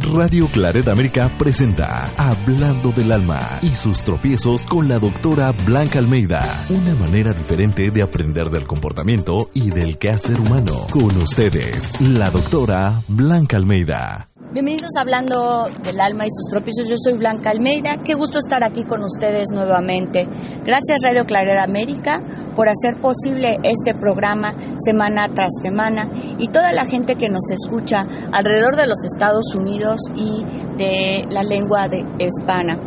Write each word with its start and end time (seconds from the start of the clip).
Radio 0.00 0.46
Claret 0.48 0.88
América 0.88 1.30
presenta 1.38 2.12
Hablando 2.16 2.90
del 2.90 3.12
Alma 3.12 3.58
y 3.62 3.68
sus 3.68 4.02
tropiezos 4.04 4.66
con 4.66 4.88
la 4.88 4.98
doctora 4.98 5.52
Blanca 5.64 5.98
Almeida. 5.98 6.40
Una 6.68 6.94
manera 6.96 7.32
diferente 7.32 7.90
de 7.90 8.02
aprender 8.02 8.50
del 8.50 8.64
comportamiento 8.64 9.48
y 9.54 9.70
del 9.70 9.98
quehacer 9.98 10.40
humano. 10.40 10.86
Con 10.90 11.16
ustedes, 11.16 12.00
la 12.00 12.30
doctora 12.30 13.00
Blanca 13.08 13.56
Almeida. 13.56 14.33
Bienvenidos 14.54 14.92
Hablando 14.96 15.64
del 15.82 16.00
Alma 16.00 16.26
y 16.26 16.30
sus 16.30 16.46
tropiezos. 16.48 16.88
Yo 16.88 16.94
soy 16.96 17.18
Blanca 17.18 17.50
Almeida. 17.50 17.96
Qué 18.04 18.14
gusto 18.14 18.38
estar 18.38 18.62
aquí 18.62 18.84
con 18.84 19.02
ustedes 19.02 19.48
nuevamente. 19.52 20.28
Gracias 20.64 21.02
Radio 21.02 21.24
Claret 21.24 21.58
América 21.58 22.20
por 22.54 22.68
hacer 22.68 23.00
posible 23.00 23.58
este 23.64 23.94
programa 23.94 24.54
semana 24.76 25.28
tras 25.34 25.50
semana 25.60 26.08
y 26.38 26.46
toda 26.52 26.70
la 26.70 26.86
gente 26.86 27.16
que 27.16 27.28
nos 27.28 27.50
escucha 27.50 28.06
alrededor 28.30 28.76
de 28.76 28.86
los 28.86 29.04
Estados 29.04 29.56
Unidos 29.56 29.98
y 30.14 30.44
de 30.78 31.26
la 31.32 31.42
lengua 31.42 31.88
de 31.88 32.04
hispana. 32.20 32.78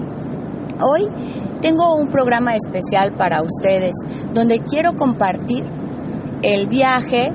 Hoy 0.79 1.09
tengo 1.59 1.97
un 1.97 2.07
programa 2.07 2.55
especial 2.55 3.11
para 3.17 3.41
ustedes 3.41 3.91
donde 4.33 4.59
quiero 4.59 4.93
compartir 4.93 5.65
el 6.43 6.67
viaje 6.67 7.27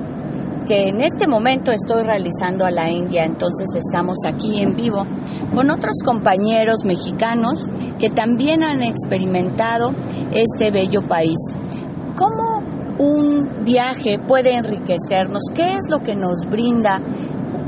que 0.65 0.89
en 0.89 1.01
este 1.01 1.27
momento 1.27 1.71
estoy 1.71 2.03
realizando 2.03 2.65
a 2.65 2.71
la 2.71 2.89
India, 2.89 3.25
entonces 3.25 3.67
estamos 3.75 4.17
aquí 4.25 4.61
en 4.61 4.75
vivo 4.75 5.05
con 5.53 5.69
otros 5.69 5.97
compañeros 6.03 6.85
mexicanos 6.85 7.67
que 7.99 8.09
también 8.09 8.63
han 8.63 8.81
experimentado 8.81 9.91
este 10.33 10.71
bello 10.71 11.01
país. 11.07 11.39
¿Cómo 12.15 12.63
un 12.99 13.63
viaje 13.63 14.19
puede 14.19 14.55
enriquecernos? 14.55 15.41
¿Qué 15.53 15.73
es 15.73 15.89
lo 15.89 15.99
que 15.99 16.15
nos 16.15 16.45
brinda 16.49 17.01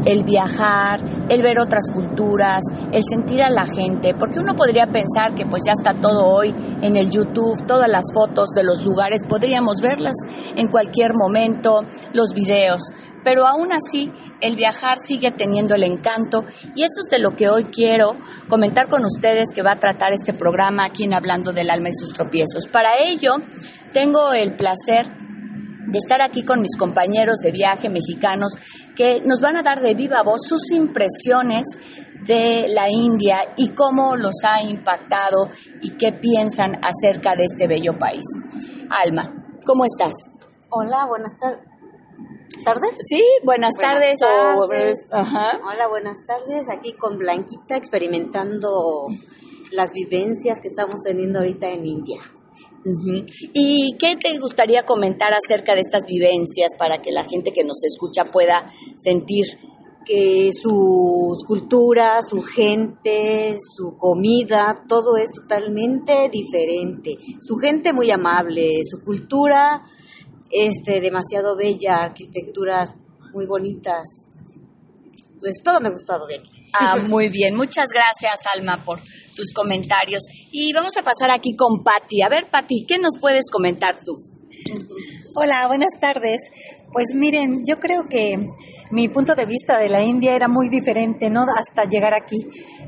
el 0.06 0.24
viajar, 0.24 1.00
el 1.30 1.42
ver 1.42 1.60
otras 1.60 1.84
culturas, 1.94 2.62
el 2.92 3.02
sentir 3.10 3.42
a 3.42 3.50
la 3.50 3.66
gente, 3.66 4.14
porque 4.18 4.40
uno 4.40 4.56
podría 4.56 4.88
pensar 4.88 5.36
que 5.36 5.46
pues 5.46 5.64
ya 5.66 5.74
está 5.74 5.94
todo 6.00 6.26
hoy 6.26 6.54
en 6.82 6.96
el 6.96 7.10
YouTube, 7.10 7.66
todas 7.66 7.90
las 7.90 8.06
fotos 8.14 8.50
de 8.56 8.64
los 8.64 8.84
lugares, 8.84 9.22
podríamos 9.28 9.78
verlas 9.82 10.16
en 10.56 10.68
cualquier 10.68 11.12
momento, 11.16 11.82
los 12.14 12.34
videos, 12.34 12.82
pero 13.24 13.48
aún 13.48 13.72
así 13.72 14.12
el 14.40 14.56
viajar 14.56 15.00
sigue 15.00 15.32
teniendo 15.32 15.74
el 15.74 15.84
encanto 15.84 16.46
y 16.76 16.84
eso 16.84 17.02
es 17.04 17.10
de 17.10 17.20
lo 17.20 17.32
que 17.32 17.50
hoy 17.50 17.66
quiero 17.66 18.16
comentar 18.48 18.88
con 18.88 19.04
ustedes 19.04 19.50
que 19.54 19.64
va 19.64 19.72
a 19.72 19.80
tratar 19.80 20.14
este 20.14 20.34
programa 20.34 20.86
aquí 20.86 21.06
en 21.06 21.14
Hablando 21.14 21.52
del 21.52 21.72
Alma 21.72 21.90
y 21.90 21.94
sus 21.94 22.14
tropiezos. 22.14 22.68
Para 22.72 23.00
ello, 23.00 23.34
tengo 23.94 24.34
el 24.34 24.56
placer 24.56 25.25
de 25.88 25.98
estar 25.98 26.22
aquí 26.22 26.44
con 26.44 26.62
mis 26.62 26.76
compañeros 26.78 27.38
de 27.40 27.52
viaje 27.52 27.90
mexicanos 27.90 28.54
que 28.96 29.22
nos 29.26 29.40
van 29.40 29.58
a 29.58 29.62
dar 29.62 29.82
de 29.82 29.94
viva 29.94 30.24
voz 30.24 30.42
sus 30.48 30.72
impresiones 30.72 31.64
de 32.26 32.68
la 32.70 32.90
India 32.90 33.54
y 33.58 33.70
cómo 33.70 34.16
los 34.16 34.36
ha 34.48 34.62
impactado 34.64 35.50
y 35.82 35.96
qué 35.98 36.12
piensan 36.14 36.80
acerca 36.84 37.36
de 37.36 37.44
este 37.44 37.68
bello 37.68 37.98
país. 38.00 38.26
Alma, 38.90 39.32
¿cómo 39.66 39.84
estás? 39.86 40.14
Hola, 40.70 41.06
buenas 41.08 41.38
tardes. 41.40 41.76
¿Tardes? 42.64 42.98
Sí, 43.06 43.22
buenas, 43.44 43.74
tardes. 43.80 44.20
Hola, 44.22 45.88
buenas 45.90 46.18
tardes. 46.26 46.68
Aquí 46.70 46.94
con 46.94 47.18
Blanquita 47.18 47.76
experimentando 47.76 49.08
las 49.72 49.92
vivencias 49.92 50.62
que 50.62 50.70
estamos 50.70 51.02
teniendo 51.04 51.40
ahorita 51.40 51.68
en 51.70 51.86
India. 51.86 52.22
¿Y 53.54 53.96
qué 53.98 54.16
te 54.16 54.38
gustaría 54.38 54.84
comentar 54.84 55.32
acerca 55.34 55.74
de 55.74 55.82
estas 55.82 56.04
vivencias 56.08 56.72
para 56.78 57.02
que 57.02 57.12
la 57.12 57.24
gente 57.24 57.52
que 57.52 57.64
nos 57.64 57.84
escucha 57.84 58.26
pueda 58.32 58.72
sentir? 58.96 59.46
Que 60.06 60.52
su 60.54 61.34
cultura, 61.48 62.22
su 62.22 62.44
gente, 62.44 63.58
su 63.76 63.96
comida, 63.98 64.84
todo 64.88 65.18
es 65.18 65.32
totalmente 65.32 66.30
diferente. 66.32 67.18
Su 67.42 67.56
gente 67.56 67.92
muy 67.92 68.12
amable, 68.12 68.82
su 68.88 69.04
cultura 69.04 69.82
este, 70.52 71.02
demasiado 71.02 71.56
bella, 71.56 72.04
arquitecturas 72.04 72.92
muy 73.34 73.48
bonitas. 73.48 74.04
Pues 75.40 75.62
todo 75.64 75.80
me 75.82 75.88
ha 75.88 75.92
gustado 75.92 76.28
de 76.28 76.36
él. 76.36 76.55
Ah, 76.80 76.98
muy 77.08 77.30
bien. 77.30 77.56
Muchas 77.56 77.90
gracias, 77.94 78.40
Alma, 78.56 78.84
por 78.84 79.02
tus 79.36 79.52
comentarios. 79.54 80.24
Y 80.52 80.74
vamos 80.74 80.98
a 80.98 81.04
pasar 81.04 81.32
aquí 81.32 81.56
con 81.56 81.84
Patti. 81.84 82.22
A 82.22 82.30
ver, 82.30 82.46
Patti, 82.50 82.86
¿qué 82.88 82.98
nos 82.98 83.18
puedes 83.20 83.50
comentar 83.52 83.96
tú? 83.98 84.18
Hola, 85.36 85.68
buenas 85.68 85.92
tardes. 86.00 86.42
Pues 86.92 87.08
miren, 87.14 87.64
yo 87.68 87.78
creo 87.78 88.04
que 88.10 88.38
mi 88.92 89.10
punto 89.10 89.36
de 89.36 89.46
vista 89.46 89.78
de 89.78 89.90
la 89.90 90.02
India 90.02 90.36
era 90.36 90.48
muy 90.48 90.70
diferente, 90.70 91.30
¿no? 91.30 91.42
Hasta 91.58 91.86
llegar 91.86 92.14
aquí. 92.14 92.38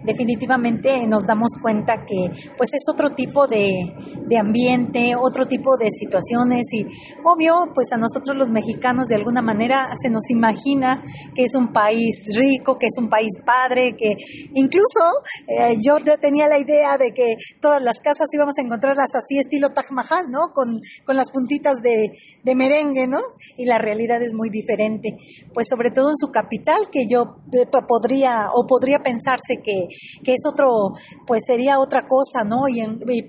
Definitivamente 0.03 1.05
nos 1.07 1.23
damos 1.23 1.51
cuenta 1.61 2.05
que 2.05 2.29
pues 2.57 2.73
es 2.73 2.83
otro 2.89 3.09
tipo 3.11 3.47
de, 3.47 3.93
de 4.25 4.37
ambiente, 4.37 5.13
otro 5.19 5.45
tipo 5.45 5.77
de 5.77 5.89
situaciones 5.89 6.65
y 6.73 6.85
obvio, 7.23 7.71
pues 7.73 7.91
a 7.91 7.97
nosotros 7.97 8.35
los 8.37 8.49
mexicanos 8.49 9.07
de 9.07 9.15
alguna 9.15 9.41
manera 9.41 9.89
se 10.01 10.09
nos 10.09 10.29
imagina 10.29 11.01
que 11.33 11.43
es 11.43 11.55
un 11.55 11.71
país 11.73 12.25
rico, 12.37 12.77
que 12.77 12.87
es 12.87 12.97
un 12.97 13.09
país 13.09 13.33
padre, 13.45 13.95
que 13.97 14.13
incluso 14.53 15.01
eh, 15.47 15.75
yo 15.79 15.97
tenía 16.19 16.47
la 16.47 16.59
idea 16.59 16.97
de 16.97 17.11
que 17.11 17.35
todas 17.61 17.81
las 17.81 17.99
casas 17.99 18.27
íbamos 18.33 18.57
a 18.57 18.61
encontrarlas 18.61 19.15
así 19.15 19.39
estilo 19.39 19.69
Taj 19.69 19.91
Mahal, 19.91 20.25
¿no? 20.29 20.51
Con, 20.53 20.79
con 21.05 21.15
las 21.15 21.31
puntitas 21.31 21.81
de, 21.81 22.11
de 22.43 22.55
merengue, 22.55 23.07
¿no? 23.07 23.19
Y 23.57 23.65
la 23.65 23.77
realidad 23.77 24.21
es 24.21 24.33
muy 24.33 24.49
diferente, 24.49 25.15
pues 25.53 25.67
sobre 25.69 25.86
todo 25.91 26.09
en 26.09 26.17
su 26.17 26.27
capital, 26.27 26.89
que 26.91 27.05
yo 27.09 27.37
eh, 27.53 27.65
podría 27.87 28.49
o 28.53 28.65
podría 28.67 28.99
pensarse 28.99 29.61
que, 29.63 29.87
que 30.23 30.33
es 30.33 30.41
otro, 30.47 30.91
pues 31.25 31.43
sería 31.45 31.79
otra 31.79 32.05
cosa, 32.07 32.43
¿no? 32.43 32.67
Y, 32.67 32.77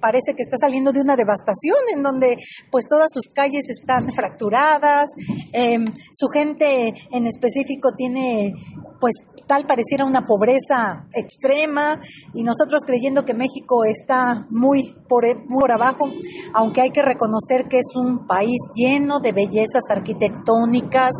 parece 0.00 0.34
que 0.34 0.42
está 0.42 0.56
saliendo 0.58 0.92
de 0.92 1.00
una 1.00 1.16
devastación 1.16 1.76
en 1.94 2.02
donde 2.02 2.36
pues 2.70 2.84
todas 2.88 3.08
sus 3.10 3.24
calles 3.34 3.68
están 3.68 4.12
fracturadas, 4.12 5.06
em, 5.52 5.86
su 6.12 6.28
gente 6.28 6.92
en 7.10 7.26
específico 7.26 7.90
tiene 7.96 8.52
pues 9.00 9.14
tal 9.48 9.64
pareciera 9.66 10.04
una 10.04 10.26
pobreza 10.26 11.06
extrema 11.12 11.98
y 12.34 12.44
nosotros 12.44 12.82
creyendo 12.86 13.24
que 13.24 13.34
México 13.34 13.84
está 13.90 14.46
muy 14.50 14.94
por, 15.08 15.24
por 15.48 15.72
abajo, 15.72 16.08
aunque 16.54 16.82
hay 16.82 16.90
que 16.90 17.02
reconocer 17.02 17.66
que 17.68 17.78
es 17.78 17.96
un 17.96 18.26
país 18.26 18.58
lleno 18.74 19.18
de 19.18 19.32
bellezas 19.32 19.82
arquitectónicas, 19.90 21.12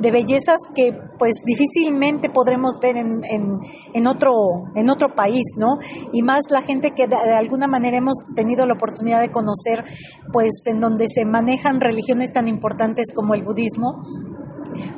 de 0.00 0.10
bellezas 0.10 0.58
que 0.74 0.85
pues 1.18 1.32
difícilmente 1.44 2.30
podremos 2.30 2.78
ver 2.80 2.96
en, 2.96 3.20
en, 3.94 4.06
otro, 4.06 4.32
en 4.74 4.90
otro 4.90 5.08
país, 5.14 5.44
¿no? 5.56 5.78
Y 6.12 6.22
más 6.22 6.42
la 6.50 6.62
gente 6.62 6.90
que 6.90 7.06
de, 7.06 7.16
de 7.16 7.36
alguna 7.36 7.66
manera 7.66 7.98
hemos 7.98 8.18
tenido 8.34 8.66
la 8.66 8.74
oportunidad 8.74 9.20
de 9.20 9.30
conocer, 9.30 9.84
pues 10.32 10.62
en 10.66 10.80
donde 10.80 11.06
se 11.08 11.24
manejan 11.24 11.80
religiones 11.80 12.32
tan 12.32 12.48
importantes 12.48 13.06
como 13.14 13.34
el 13.34 13.42
budismo, 13.42 14.02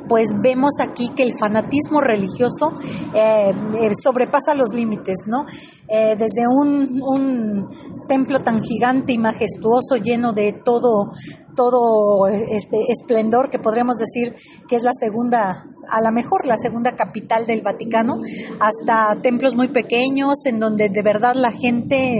pues 0.07 0.27
vemos 0.41 0.71
aquí 0.79 1.09
que 1.15 1.23
el 1.23 1.33
fanatismo 1.37 2.01
religioso 2.01 2.73
eh, 3.13 3.51
eh, 3.51 3.89
sobrepasa 4.01 4.55
los 4.55 4.73
límites, 4.73 5.17
¿no? 5.27 5.45
Eh, 5.87 6.15
desde 6.17 6.47
un, 6.47 6.99
un, 7.01 7.63
templo 8.07 8.39
tan 8.39 8.61
gigante 8.61 9.13
y 9.13 9.17
majestuoso, 9.17 9.95
lleno 10.01 10.33
de 10.33 10.61
todo, 10.65 11.09
todo 11.55 12.27
este 12.27 12.77
esplendor, 12.89 13.49
que 13.49 13.59
podríamos 13.59 13.97
decir 13.97 14.35
que 14.67 14.75
es 14.75 14.83
la 14.83 14.93
segunda, 14.93 15.65
a 15.87 16.01
lo 16.01 16.11
mejor 16.11 16.47
la 16.47 16.57
segunda 16.57 16.95
capital 16.95 17.45
del 17.45 17.61
Vaticano, 17.61 18.19
hasta 18.59 19.19
templos 19.21 19.55
muy 19.55 19.67
pequeños, 19.67 20.45
en 20.45 20.59
donde 20.59 20.89
de 20.89 21.03
verdad 21.03 21.35
la 21.35 21.51
gente, 21.51 22.15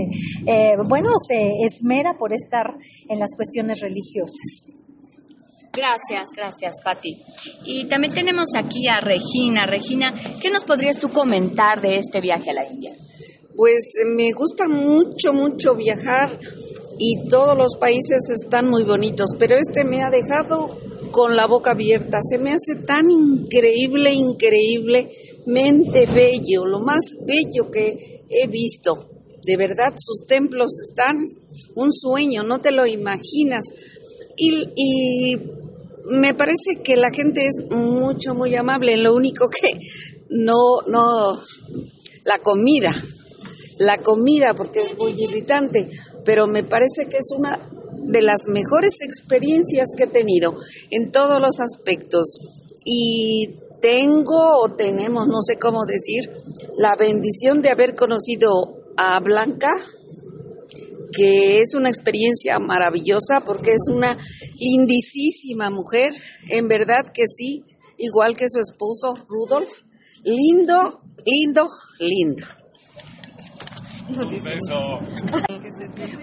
bueno, 0.87 1.09
se 1.27 1.53
esmera 1.63 2.15
por 2.17 2.33
estar 2.33 2.75
en 3.07 3.19
las 3.19 3.29
cuestiones 3.35 3.79
religiosas. 3.81 4.88
Gracias, 5.71 6.29
gracias, 6.35 6.75
Patti. 6.83 7.21
Y 7.63 7.85
también 7.85 8.13
tenemos 8.13 8.49
aquí 8.55 8.87
a 8.87 8.99
Regina. 8.99 9.65
Regina, 9.65 10.13
¿qué 10.41 10.49
nos 10.49 10.63
podrías 10.63 10.99
tú 10.99 11.09
comentar 11.09 11.81
de 11.81 11.97
este 11.97 12.21
viaje 12.21 12.51
a 12.51 12.53
la 12.53 12.67
India? 12.67 12.91
Pues 13.55 13.93
eh, 14.01 14.05
me 14.05 14.31
gusta 14.31 14.67
mucho, 14.67 15.33
mucho 15.33 15.75
viajar 15.75 16.39
y 16.97 17.27
todos 17.29 17.57
los 17.57 17.77
países 17.77 18.29
están 18.29 18.69
muy 18.69 18.83
bonitos, 18.83 19.29
pero 19.37 19.55
este 19.55 19.83
me 19.83 20.01
ha 20.01 20.09
dejado 20.09 20.77
con 21.11 21.35
la 21.35 21.47
boca 21.47 21.71
abierta. 21.71 22.19
Se 22.21 22.37
me 22.37 22.51
hace 22.51 22.75
tan 22.85 23.09
increíble, 23.09 24.11
increíble. 24.13 25.09
realmente 25.45 26.05
bello, 26.05 26.65
lo 26.65 26.79
más 26.79 27.15
bello 27.25 27.69
que 27.71 28.25
he 28.29 28.47
visto. 28.47 29.09
De 29.45 29.57
verdad, 29.57 29.93
sus 29.97 30.25
templos 30.27 30.71
están 30.87 31.25
un 31.75 31.91
sueño, 31.91 32.43
no 32.43 32.59
te 32.59 32.71
lo 32.71 32.85
imaginas. 32.85 33.65
Y, 34.37 35.37
me 36.09 36.33
parece 36.33 36.81
que 36.83 36.95
la 36.95 37.09
gente 37.11 37.45
es 37.45 37.65
mucho, 37.69 38.33
muy 38.33 38.55
amable. 38.55 38.97
Lo 38.97 39.13
único 39.13 39.49
que 39.49 39.79
no, 40.29 40.81
no, 40.87 41.37
la 42.23 42.39
comida, 42.39 42.91
la 43.79 43.97
comida, 43.97 44.53
porque 44.53 44.79
es 44.79 44.97
muy 44.97 45.13
irritante, 45.17 45.89
pero 46.25 46.47
me 46.47 46.63
parece 46.63 47.07
que 47.09 47.17
es 47.17 47.31
una 47.35 47.69
de 47.93 48.21
las 48.21 48.47
mejores 48.47 48.93
experiencias 49.01 49.89
que 49.95 50.03
he 50.03 50.07
tenido 50.07 50.55
en 50.89 51.11
todos 51.11 51.39
los 51.41 51.59
aspectos. 51.59 52.37
Y 52.85 53.55
tengo 53.81 54.61
o 54.61 54.73
tenemos, 54.73 55.27
no 55.27 55.41
sé 55.41 55.57
cómo 55.57 55.85
decir, 55.85 56.29
la 56.77 56.95
bendición 56.95 57.61
de 57.61 57.69
haber 57.69 57.95
conocido 57.95 58.77
a 58.97 59.19
Blanca, 59.19 59.73
que 61.11 61.59
es 61.61 61.73
una 61.75 61.89
experiencia 61.89 62.59
maravillosa 62.59 63.41
porque 63.45 63.71
es 63.71 63.89
una 63.91 64.17
lindísima 64.57 65.69
mujer, 65.69 66.13
en 66.49 66.67
verdad 66.67 67.11
que 67.13 67.23
sí, 67.27 67.63
igual 67.97 68.35
que 68.35 68.49
su 68.49 68.59
esposo 68.59 69.15
Rudolf, 69.27 69.81
lindo, 70.23 71.01
lindo, 71.25 71.67
lindo. 71.99 72.45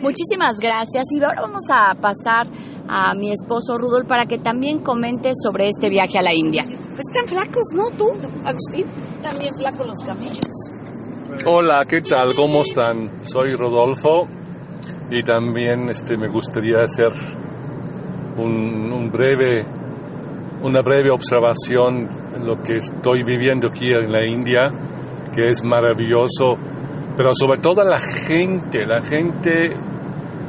Muchísimas 0.01 0.57
gracias 0.61 1.05
y 1.13 1.23
ahora 1.23 1.43
vamos 1.43 1.65
a 1.71 1.95
pasar 2.01 2.49
a 2.89 3.15
mi 3.15 3.33
esposo 3.33 3.79
Rudolf 3.79 4.09
para 4.09 4.27
que 4.27 4.39
también 4.39 4.81
comente 4.81 5.33
sobre 5.35 5.69
este 5.69 5.89
viaje 5.89 6.19
a 6.19 6.23
la 6.23 6.35
India. 6.35 6.65
Pues 6.65 7.03
están 7.13 7.27
flacos, 7.27 7.67
¿no? 7.75 7.91
Tú, 7.97 8.11
Agustín, 8.45 8.87
también 9.23 9.53
flacos 9.59 9.87
los 9.87 9.99
camellos. 10.05 10.41
Hola, 11.47 11.85
¿qué 11.89 12.01
tal? 12.01 12.35
¿Cómo 12.35 12.63
están? 12.63 13.29
Soy 13.29 13.55
Rodolfo 13.55 14.27
y 15.11 15.23
también 15.23 15.89
este, 15.89 16.17
me 16.17 16.29
gustaría 16.29 16.79
hacer 16.79 17.13
un, 18.37 19.11
breve, 19.11 19.65
una 20.63 20.83
breve 20.83 21.11
observación 21.11 22.09
en 22.35 22.47
lo 22.47 22.61
que 22.63 22.79
estoy 22.79 23.23
viviendo 23.23 23.69
aquí 23.69 23.93
en 23.93 24.11
la 24.11 24.27
India, 24.27 24.71
que 25.33 25.51
es 25.51 25.63
maravilloso, 25.63 26.59
pero 27.17 27.31
sobre 27.35 27.61
todo 27.61 27.85
la 27.85 28.01
gente, 28.01 28.85
la 28.85 29.01
gente, 29.01 29.77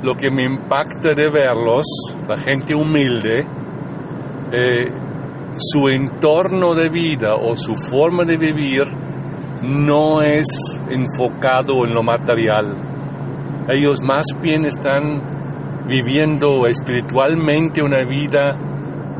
lo 0.02 0.16
que 0.16 0.32
me 0.32 0.44
impacta 0.44 1.14
de 1.14 1.30
verlos, 1.30 1.86
la 2.28 2.38
gente 2.38 2.74
humilde, 2.74 3.46
eh, 4.52 4.92
su 5.58 5.88
entorno 5.88 6.74
de 6.74 6.90
vida 6.90 7.36
o 7.36 7.56
su 7.56 7.76
forma 7.76 8.24
de 8.24 8.38
vivir 8.38 8.84
no 9.62 10.22
es 10.22 10.46
enfocado 10.90 11.86
en 11.86 11.94
lo 11.94 12.04
material 12.04 12.97
ellos 13.70 14.00
más 14.02 14.26
bien 14.42 14.66
están 14.66 15.86
viviendo 15.88 16.68
espiritualmente 16.68 17.82
una 17.82 18.04
vida 18.06 18.58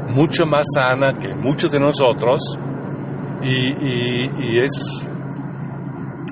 mucho 0.10 0.46
más 0.46 0.66
sana 0.74 1.14
que 1.14 1.36
muchos 1.36 1.72
de 1.72 1.80
nosotros. 1.80 2.42
Y, 3.44 4.58
es 4.60 4.72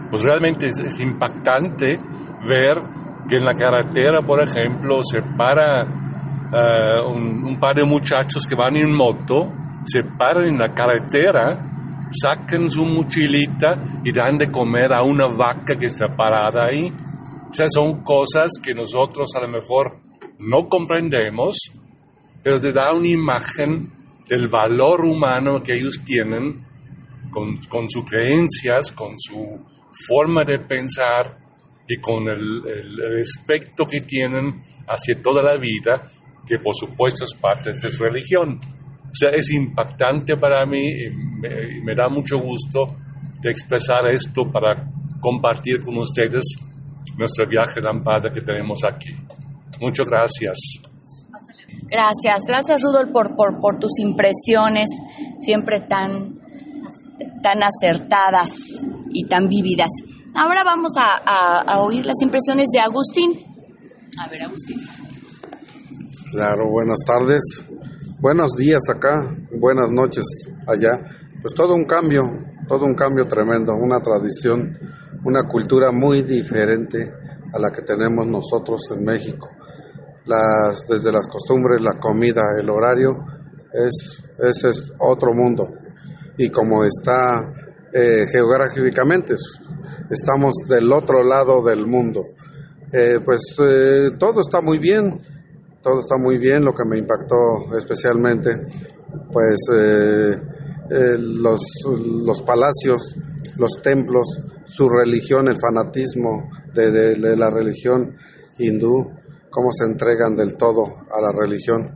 pues 0.10 0.24
realmente 0.24 0.68
es, 0.68 1.00
impactante 1.00 2.00
ver 2.48 2.78
que 3.28 3.38
en 3.38 3.46
la 3.46 3.54
carretera 3.54 4.22
por 4.22 4.42
ejemplo 4.42 5.02
se 5.04 5.22
para 5.22 5.84
eh, 5.84 7.02
un, 7.08 7.44
un, 7.44 7.60
par 7.60 7.76
de 7.76 7.84
muchachos 7.84 8.46
que 8.48 8.56
van 8.56 8.76
en 8.76 8.96
moto 8.96 9.52
se 9.84 10.04
paran 10.18 10.48
en 10.48 10.58
la 10.58 10.74
carretera 10.74 11.60
sacan 12.12 12.70
su 12.70 12.84
mochilita 12.84 13.78
y 14.04 14.12
dan 14.12 14.38
de 14.38 14.52
comer 14.52 14.94
a 14.94 15.04
una 15.04 15.28
vaca 15.28 15.76
que 15.76 15.86
está 15.86 16.08
parada 16.08 16.66
ahí 16.66 16.92
sea, 17.54 17.68
son 17.70 18.04
cosas 18.04 18.52
que 18.62 18.74
nosotros 18.74 19.30
a 19.36 19.42
lo 19.42 19.50
mejor 19.50 20.00
no 20.40 20.68
comprendemos, 20.68 21.58
pero 22.44 22.60
te 22.60 22.72
da 22.72 22.94
una 22.94 23.08
imagen 23.08 23.92
del 24.28 24.48
valor 24.48 25.06
humano 25.06 25.62
que 25.62 25.74
ellos 25.74 26.02
tienen 26.04 26.66
con, 27.32 27.58
con 27.70 27.90
sus 27.90 28.06
creencias, 28.06 28.92
con 28.92 29.16
su 29.18 29.66
forma 30.08 30.44
de 30.44 30.60
pensar 30.60 31.38
y 31.88 31.98
con 31.98 32.28
el, 32.28 32.62
respeto 33.14 33.86
que 33.86 34.02
tienen 34.02 34.62
hacia 34.88 35.22
toda 35.22 35.42
la 35.42 35.58
vida, 35.58 36.04
que 36.46 36.60
por 36.60 36.76
supuesto 36.76 37.24
es 37.24 37.40
parte 37.40 37.74
de 37.74 37.92
su 37.92 38.04
religión. 38.04 38.60
O 38.60 39.18
sea, 39.18 39.30
es 39.30 39.50
impactante 39.52 40.36
para 40.38 40.66
mí 40.66 40.88
y 40.88 41.10
me, 41.10 41.78
y 41.78 41.82
me 41.82 41.96
da 41.96 42.10
mucho 42.10 42.38
gusto 42.38 42.96
de 43.42 43.52
expresar 43.52 44.08
esto 44.12 44.52
para 44.52 44.92
compartir 45.22 45.82
con 45.82 45.98
ustedes 45.98 46.44
nuestro 47.18 47.48
viaje 47.48 47.82
lampada 47.82 48.30
que 48.32 48.42
tenemos 48.42 48.80
aquí. 48.84 49.12
Muchas 49.80 50.06
gracias. 50.08 50.58
Gracias, 51.90 52.44
gracias 52.48 52.82
Rudolf 52.82 53.12
por, 53.12 53.36
por, 53.36 53.60
por 53.60 53.78
tus 53.80 54.00
impresiones, 54.00 54.90
siempre 55.40 55.82
tan, 55.82 56.40
tan 57.44 57.62
acertadas 57.62 58.86
y 59.12 59.26
tan 59.28 59.48
vívidas. 59.48 59.90
Ahora 60.34 60.64
vamos 60.64 60.94
a, 60.98 61.62
a, 61.62 61.80
oír 61.82 62.06
las 62.06 62.22
impresiones 62.22 62.68
de 62.74 62.80
Agustín. 62.80 63.32
A 64.20 64.28
ver, 64.28 64.44
Agustín. 64.44 64.78
Claro, 66.32 66.70
buenas 66.70 67.00
tardes, 67.06 67.64
buenos 68.20 68.52
días 68.58 68.82
acá, 68.94 69.30
buenas 69.58 69.92
noches 69.92 70.26
allá. 70.68 71.00
Pues 71.42 71.54
todo 71.54 71.76
un 71.76 71.86
cambio, 71.86 72.24
todo 72.68 72.86
un 72.86 72.96
cambio 72.96 73.28
tremendo, 73.28 73.74
una 73.76 74.00
tradición 74.00 74.78
una 75.26 75.48
cultura 75.48 75.92
muy 75.92 76.22
diferente 76.24 77.12
a 77.54 77.60
la 77.60 77.72
que 77.72 77.82
tenemos 77.82 78.26
nosotros 78.28 78.82
en 78.92 79.04
México. 79.04 79.50
Las, 80.26 80.86
desde 80.88 81.12
las 81.12 81.28
costumbres, 81.28 81.82
la 81.82 82.00
comida, 82.00 82.42
el 82.60 82.70
horario, 82.70 83.26
es, 83.74 84.24
ese 84.40 84.70
es 84.70 84.94
otro 85.00 85.34
mundo. 85.34 85.68
Y 86.38 86.50
como 86.50 86.84
está 86.84 87.54
eh, 87.94 88.26
geográficamente, 88.32 89.36
estamos 90.10 90.54
del 90.68 90.92
otro 90.92 91.24
lado 91.24 91.64
del 91.64 91.88
mundo. 91.88 92.22
Eh, 92.92 93.20
pues 93.24 93.58
eh, 93.60 94.12
todo 94.20 94.42
está 94.42 94.62
muy 94.62 94.80
bien, 94.80 95.20
todo 95.82 96.00
está 96.00 96.18
muy 96.18 96.38
bien. 96.38 96.64
Lo 96.64 96.74
que 96.74 96.86
me 96.86 96.98
impactó 96.98 97.76
especialmente, 97.78 98.50
pues 99.32 99.58
los, 100.90 101.62
los 102.26 102.42
palacios, 102.44 103.16
los 103.58 103.82
templos, 103.82 104.28
su 104.66 104.88
religión, 104.90 105.48
el 105.48 105.58
fanatismo 105.60 106.50
de, 106.74 107.18
la 107.18 107.50
religión 107.50 108.16
hindú, 108.58 109.12
cómo 109.50 109.72
se 109.72 109.86
entregan 109.86 110.36
del 110.36 110.56
todo 110.56 110.84
a 111.12 111.22
la 111.22 111.32
religión. 111.32 111.94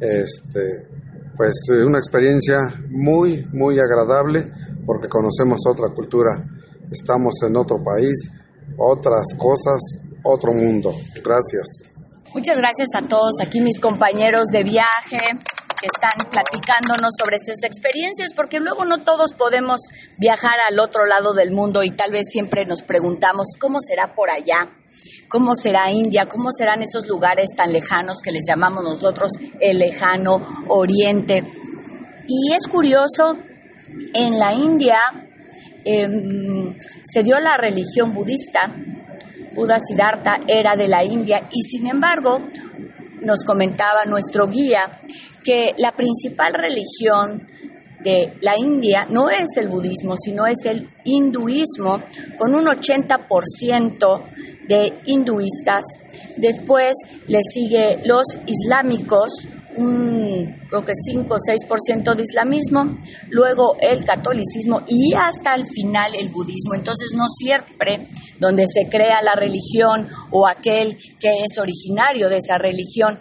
Este, 0.00 0.88
pues 1.36 1.54
eh, 1.72 1.84
una 1.84 1.98
experiencia 1.98 2.56
muy, 2.90 3.44
muy 3.52 3.78
agradable 3.78 4.50
porque 4.86 5.08
conocemos 5.08 5.60
otra 5.70 5.88
cultura, 5.94 6.42
estamos 6.90 7.34
en 7.46 7.56
otro 7.56 7.82
país, 7.82 8.30
otras 8.76 9.24
cosas, 9.36 9.80
otro 10.24 10.52
mundo. 10.52 10.92
Gracias. 11.22 11.82
Muchas 12.34 12.58
gracias 12.58 12.88
a 12.96 13.02
todos 13.02 13.40
aquí 13.42 13.60
mis 13.60 13.80
compañeros 13.80 14.46
de 14.52 14.62
viaje 14.62 15.18
que 15.80 15.86
están 15.86 16.30
platicándonos 16.30 17.14
sobre 17.18 17.36
esas 17.36 17.62
experiencias, 17.64 18.34
porque 18.34 18.60
luego 18.60 18.84
no 18.84 18.98
todos 18.98 19.32
podemos 19.32 19.80
viajar 20.18 20.58
al 20.68 20.78
otro 20.78 21.06
lado 21.06 21.32
del 21.32 21.52
mundo 21.52 21.82
y 21.82 21.90
tal 21.90 22.12
vez 22.12 22.26
siempre 22.30 22.64
nos 22.66 22.82
preguntamos 22.82 23.54
cómo 23.58 23.80
será 23.80 24.14
por 24.14 24.30
allá, 24.30 24.70
cómo 25.28 25.54
será 25.54 25.90
India, 25.90 26.26
cómo 26.26 26.50
serán 26.52 26.82
esos 26.82 27.08
lugares 27.08 27.48
tan 27.56 27.72
lejanos 27.72 28.18
que 28.22 28.30
les 28.30 28.44
llamamos 28.46 28.84
nosotros 28.84 29.30
el 29.58 29.78
lejano 29.78 30.66
oriente. 30.68 31.42
Y 32.26 32.54
es 32.54 32.68
curioso, 32.68 33.38
en 34.12 34.38
la 34.38 34.52
India 34.52 34.98
em, 35.84 36.76
se 37.04 37.22
dio 37.22 37.38
la 37.38 37.56
religión 37.56 38.12
budista, 38.12 38.72
Buda 39.54 39.78
Siddhartha 39.78 40.40
era 40.46 40.76
de 40.76 40.86
la 40.86 41.02
India 41.02 41.48
y 41.50 41.62
sin 41.62 41.86
embargo 41.88 42.40
nos 43.22 43.44
comentaba 43.44 44.04
nuestro 44.06 44.46
guía 44.46 44.90
que 45.42 45.74
la 45.78 45.92
principal 45.92 46.54
religión 46.54 47.46
de 48.02 48.32
la 48.40 48.54
India 48.58 49.06
no 49.10 49.28
es 49.28 49.56
el 49.56 49.68
budismo, 49.68 50.16
sino 50.16 50.46
es 50.46 50.64
el 50.64 50.88
hinduismo, 51.04 52.02
con 52.38 52.54
un 52.54 52.64
80% 52.64 54.22
de 54.66 54.92
hinduistas. 55.04 55.84
Después 56.36 56.94
le 57.26 57.40
sigue 57.52 58.00
los 58.04 58.24
islámicos, 58.46 59.46
un 59.76 60.56
creo 60.68 60.84
que 60.84 60.92
5 60.94 61.34
o 61.34 61.36
6% 61.36 62.14
de 62.14 62.22
islamismo, 62.22 62.98
luego 63.28 63.76
el 63.80 64.04
catolicismo 64.04 64.82
y 64.86 65.14
hasta 65.14 65.54
el 65.54 65.66
final 65.66 66.14
el 66.14 66.30
budismo. 66.30 66.74
Entonces 66.74 67.10
no 67.14 67.26
siempre 67.28 68.06
donde 68.38 68.64
se 68.66 68.88
crea 68.88 69.20
la 69.22 69.34
religión 69.34 70.08
o 70.30 70.46
aquel 70.46 70.96
que 71.18 71.30
es 71.44 71.58
originario 71.58 72.28
de 72.28 72.38
esa 72.38 72.56
religión 72.56 73.18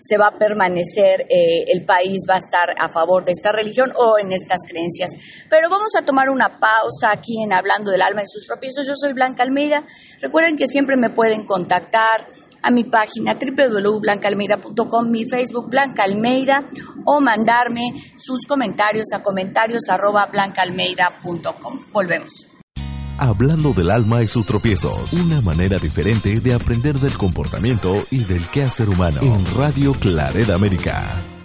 se 0.00 0.16
va 0.16 0.28
a 0.28 0.38
permanecer, 0.38 1.22
eh, 1.22 1.64
el 1.68 1.84
país 1.84 2.24
va 2.28 2.34
a 2.34 2.38
estar 2.38 2.74
a 2.78 2.88
favor 2.88 3.24
de 3.24 3.32
esta 3.32 3.52
religión 3.52 3.92
o 3.96 4.18
en 4.18 4.32
estas 4.32 4.60
creencias. 4.68 5.10
Pero 5.48 5.68
vamos 5.68 5.94
a 5.96 6.02
tomar 6.02 6.28
una 6.28 6.58
pausa 6.58 7.10
aquí 7.12 7.42
en 7.42 7.52
Hablando 7.52 7.90
del 7.90 8.02
Alma 8.02 8.22
y 8.22 8.26
sus 8.26 8.46
tropiezos. 8.46 8.86
Yo 8.86 8.94
soy 8.94 9.12
Blanca 9.12 9.42
Almeida. 9.42 9.84
Recuerden 10.20 10.56
que 10.56 10.66
siempre 10.66 10.96
me 10.96 11.10
pueden 11.10 11.44
contactar 11.44 12.26
a 12.62 12.70
mi 12.70 12.84
página 12.84 13.34
www.blancaalmeida.com, 13.34 15.10
mi 15.10 15.24
Facebook 15.24 15.70
Blanca 15.70 16.02
Almeida 16.02 16.64
o 17.04 17.20
mandarme 17.20 17.92
sus 18.18 18.46
comentarios 18.46 19.06
a 19.14 19.22
comentarios 19.22 19.88
arroba. 19.88 20.28
Volvemos. 21.92 22.57
Hablando 23.18 23.72
del 23.72 23.90
alma 23.90 24.22
y 24.22 24.28
sus 24.28 24.46
tropiezos, 24.46 25.12
una 25.14 25.40
manera 25.40 25.78
diferente 25.80 26.40
de 26.40 26.54
aprender 26.54 27.00
del 27.00 27.18
comportamiento 27.18 28.00
y 28.12 28.18
del 28.18 28.46
quehacer 28.46 28.88
humano 28.88 29.20
en 29.20 29.44
Radio 29.56 29.92
Clareda 29.92 30.54
América. 30.54 31.37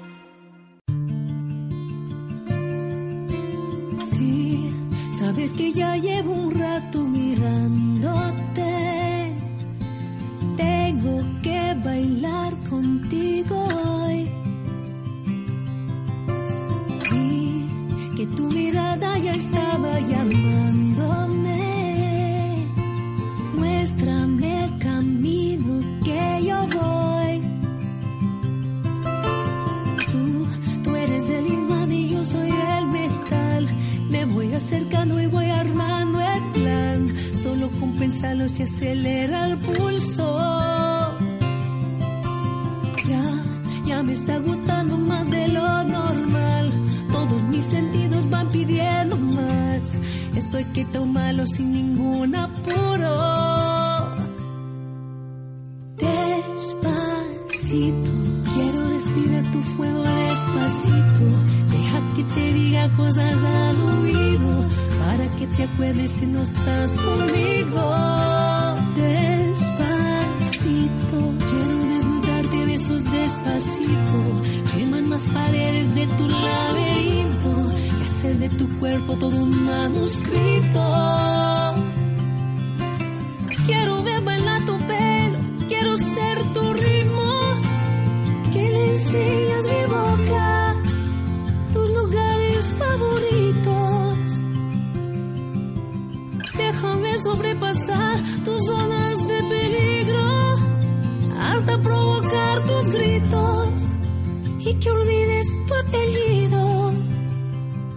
Acercando 34.63 35.19
y 35.19 35.27
voy 35.27 35.49
armando 35.49 36.21
el 36.21 36.43
plan. 36.53 37.13
Solo 37.35 37.69
con 37.79 37.97
pensarlo 37.97 38.47
se 38.47 38.63
acelera 38.63 39.47
el 39.47 39.57
pulso. 39.57 41.17
Ya, 43.05 43.25
ya 43.85 44.03
me 44.03 44.13
está 44.13 44.37
gustando 44.39 44.97
más 44.97 45.29
de 45.29 45.49
lo 45.49 45.83
normal. 45.83 46.71
Todos 47.11 47.43
mis 47.43 47.65
sentidos 47.65 48.29
van 48.29 48.49
pidiendo 48.51 49.17
más. 49.17 49.99
Estoy 50.33 50.63
que 50.75 50.85
tomarlo 50.85 51.45
sin 51.45 51.73
ningún 51.73 52.33
apuro. 52.33 53.11
Despacito, 55.97 58.11
quiero 58.53 58.89
respirar 58.93 59.51
tu 59.51 59.61
fuego 59.61 60.03
despacito. 60.03 61.52
Deja 61.93 62.13
que 62.15 62.23
te 62.23 62.53
diga 62.53 62.89
cosas 62.97 63.43
al 63.43 63.81
oído 63.99 64.65
para 65.05 65.27
que 65.35 65.45
te 65.45 65.63
acuerdes 65.63 66.11
si 66.11 66.25
no 66.25 66.41
estás 66.41 66.97
conmigo. 66.97 67.93
Despacito, 68.95 69.73
quiero 71.49 71.85
desnudarte 71.93 72.65
besos 72.65 73.03
despacito. 73.11 74.41
Queman 74.73 75.11
las 75.11 75.23
paredes 75.27 75.93
de 75.93 76.07
tu 76.07 76.27
laberinto 76.27 77.71
y 77.99 78.03
hacer 78.03 78.39
de 78.39 78.49
tu 78.49 78.67
cuerpo 78.79 79.15
todo 79.15 79.37
un 79.37 79.63
manuscrito. 79.63 80.95
Quiero 83.67 84.01
ver 84.01 84.21
bailar 84.23 84.65
tu 84.65 84.75
pelo, 84.79 85.39
quiero 85.67 85.95
ser 85.97 86.43
tu 86.53 86.73
ritmo. 86.73 87.53
Que 88.51 88.69
le 88.71 88.95
sobrepasar 97.23 98.21
tus 98.43 98.65
zonas 98.65 99.27
de 99.27 99.43
peligro 99.43 100.55
hasta 101.39 101.79
provocar 101.79 102.65
tus 102.65 102.89
gritos 102.89 103.93
y 104.59 104.73
que 104.75 104.89
olvides 104.89 105.47
tu 105.67 105.73
apellido. 105.73 106.93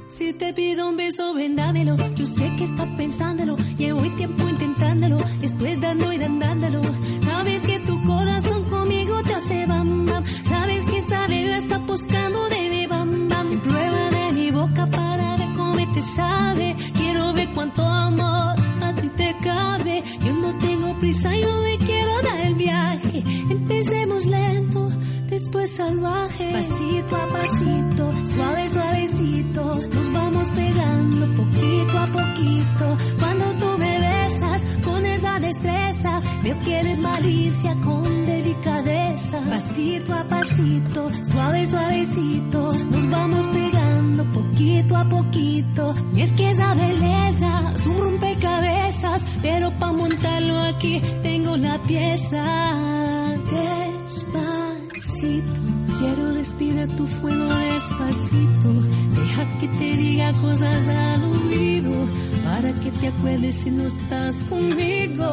Si 0.06 0.32
te 0.32 0.54
pido 0.54 0.88
un 0.88 0.96
beso, 0.96 1.34
ven 1.34 1.56
dámelo. 1.56 1.96
Yo 2.14 2.24
sé 2.26 2.54
que 2.56 2.64
estás 2.64 2.86
pensándolo. 2.96 3.56
Llevo 3.76 4.02
tiempo 4.16 4.48
intentándolo. 4.48 5.18
Estoy 5.42 5.74
dando 5.76 6.12
y 6.12 6.18
dándolo. 6.18 6.82
Sabes 7.22 7.66
que 7.66 7.80
tu 7.80 8.00
corazón 8.04 8.64
conmigo 8.64 9.22
te 9.24 9.34
hace 9.34 9.66
bam 9.66 10.06
bam. 10.06 10.24
Sabes 10.42 10.86
que 10.86 10.98
esa 10.98 11.26
bebé 11.26 11.56
está 11.56 11.78
buscando 11.78 12.48
de 12.48 12.70
mi 12.70 12.86
bam 12.86 13.28
bam. 13.28 13.52
En 13.52 13.60
prueba 13.60 14.10
de 14.10 14.32
mi 14.32 14.50
boca 14.52 14.86
para 14.86 15.36
ver 15.36 15.48
cómo 15.56 15.92
te 15.92 16.02
sabe. 16.02 16.75
Prisa, 21.06 21.36
yo 21.36 21.60
me 21.62 21.78
quiero 21.78 22.12
dar 22.22 22.40
el 22.40 22.54
viaje. 22.56 23.22
Empecemos 23.50 24.26
lento 24.26 24.90
después 25.28 25.70
salvaje. 25.70 26.52
Pasito 26.52 27.16
a 27.16 27.26
pasito, 27.28 28.26
suave, 28.26 28.68
suavecito, 28.68 29.78
nos 29.94 30.12
vamos 30.12 30.48
pegando 30.50 31.26
poquito 31.40 31.98
a 31.98 32.06
poquito. 32.06 32.86
Cuando 33.20 33.44
tú 33.60 33.78
me 33.78 33.98
besas 34.00 34.64
con 34.84 35.06
esa 35.06 35.38
destreza, 35.38 36.20
veo 36.42 36.60
que 36.64 36.80
eres 36.80 36.98
malicia 36.98 37.76
con 37.84 38.26
delicadeza. 38.26 39.40
Pasito 39.48 40.12
a 40.12 40.24
pasito, 40.24 41.10
suave, 41.22 41.66
suavecito, 41.66 42.72
nos 42.90 43.10
vamos 43.10 43.46
pegando 43.46 44.24
poquito 44.32 44.96
a 44.96 45.08
poquito. 45.08 45.94
Y 46.14 46.22
es 46.22 46.32
que 46.32 46.50
esa 46.50 46.74
belleza 46.74 47.72
es 47.76 47.86
un 47.86 47.96
pero 49.42 49.70
para 49.78 49.92
montarlo 49.92 50.58
aquí 50.60 51.00
tengo 51.22 51.56
la 51.56 51.78
pieza. 51.82 52.44
Despacito, 54.06 55.60
quiero 55.98 56.32
respirar 56.32 56.88
tu 56.96 57.06
fuego 57.06 57.44
despacito. 57.44 58.72
Deja 59.10 59.58
que 59.58 59.68
te 59.68 59.96
diga 59.96 60.32
cosas 60.34 60.88
al 60.88 61.24
oído 61.24 61.92
para 62.44 62.72
que 62.74 62.90
te 62.90 63.08
acuerdes 63.08 63.56
si 63.56 63.70
no 63.70 63.86
estás 63.86 64.42
conmigo. 64.42 65.26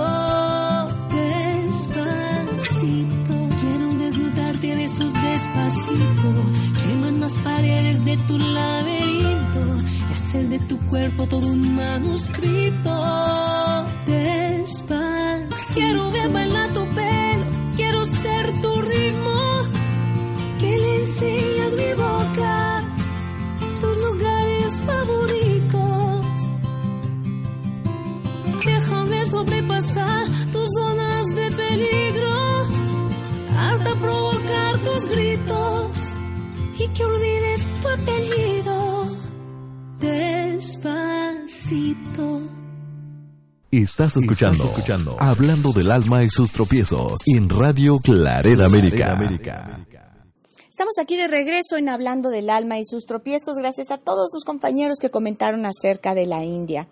Despacito, 1.69 3.33
quiero 3.61 3.93
desnudarte 3.97 4.73
a 4.73 4.75
besos 4.75 5.13
despacito. 5.13 6.29
Queman 6.81 7.19
las 7.19 7.33
paredes 7.39 8.03
de 8.05 8.17
tu 8.27 8.37
laberinto 8.37 9.83
y 10.09 10.13
hacer 10.13 10.49
de 10.49 10.59
tu 10.59 10.77
cuerpo 10.89 11.25
todo 11.27 11.47
un 11.47 11.75
manuscrito. 11.75 13.62
Quiero 15.73 16.09
ver 16.09 16.29
bailar 16.29 16.71
tu 16.71 16.85
pelo, 16.95 17.45
quiero 17.75 18.05
ser 18.05 18.61
tu 18.61 18.81
ritmo. 18.81 19.61
Que 20.57 20.77
le 20.77 20.95
enseñas 20.99 21.75
mi 21.75 21.93
boca, 21.93 22.81
tus 23.81 23.97
lugares 23.97 24.77
favoritos. 24.87 26.25
Déjame 28.63 29.25
sobrepasar 29.25 30.29
tus 30.53 30.69
zonas 30.73 31.27
de 31.35 31.51
peligro 31.51 32.61
hasta 33.57 33.95
provocar 33.95 34.77
tus 34.77 35.05
gritos 35.09 36.13
y 36.79 36.87
que 36.87 37.03
olvides 37.03 37.67
tu 37.81 37.89
apellido. 37.89 39.07
Despacito. 39.99 41.23
Estás 43.73 44.15
escuchando, 44.17 44.65
escuchando 44.65 45.15
Hablando 45.19 45.71
del 45.73 45.89
alma 45.89 46.23
y 46.23 46.29
sus 46.29 46.51
tropiezos 46.51 47.21
en 47.25 47.49
Radio 47.49 47.97
Clareda 47.97 48.67
América. 48.67 49.17
Estamos 50.69 50.99
aquí 51.01 51.17
de 51.17 51.27
regreso 51.27 51.77
en 51.77 51.89
Hablando 51.89 52.29
del 52.29 52.51
Alma 52.51 52.77
y 52.77 52.85
sus 52.85 53.07
tropiezos, 53.07 53.57
gracias 53.57 53.89
a 53.89 53.97
todos 53.97 54.29
los 54.31 54.43
compañeros 54.43 54.99
que 55.01 55.09
comentaron 55.09 55.65
acerca 55.65 56.13
de 56.13 56.27
la 56.27 56.43
India. 56.43 56.87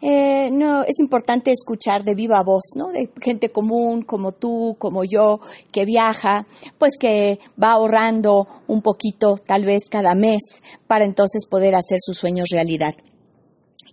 Eh, 0.00 0.48
no, 0.52 0.84
es 0.84 1.00
importante 1.00 1.50
escuchar 1.50 2.02
de 2.02 2.14
viva 2.14 2.42
voz, 2.42 2.64
¿no? 2.76 2.92
De 2.92 3.10
gente 3.20 3.50
común 3.50 4.00
como 4.00 4.32
tú, 4.32 4.74
como 4.78 5.04
yo, 5.04 5.40
que 5.70 5.84
viaja, 5.84 6.46
pues 6.78 6.92
que 6.98 7.38
va 7.62 7.72
ahorrando 7.72 8.48
un 8.68 8.80
poquito, 8.80 9.36
tal 9.46 9.66
vez 9.66 9.90
cada 9.90 10.14
mes, 10.14 10.62
para 10.86 11.04
entonces 11.04 11.46
poder 11.46 11.74
hacer 11.74 11.98
sus 12.00 12.16
sueños 12.16 12.48
realidad. 12.50 12.94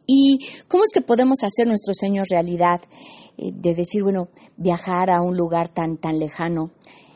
¿Y 0.06 0.40
cómo 0.68 0.84
es 0.84 0.92
que 0.94 1.02
podemos 1.02 1.44
hacer 1.44 1.68
nuestros 1.68 1.98
sueños 1.98 2.28
realidad? 2.30 2.82
Eh, 3.38 3.52
de 3.54 3.74
decir, 3.74 4.04
bueno, 4.04 4.30
viajar 4.58 5.10
a 5.10 5.22
un 5.22 5.36
lugar 5.36 5.70
tan, 5.70 5.98
tan 5.98 6.20
lejano. 6.20 6.72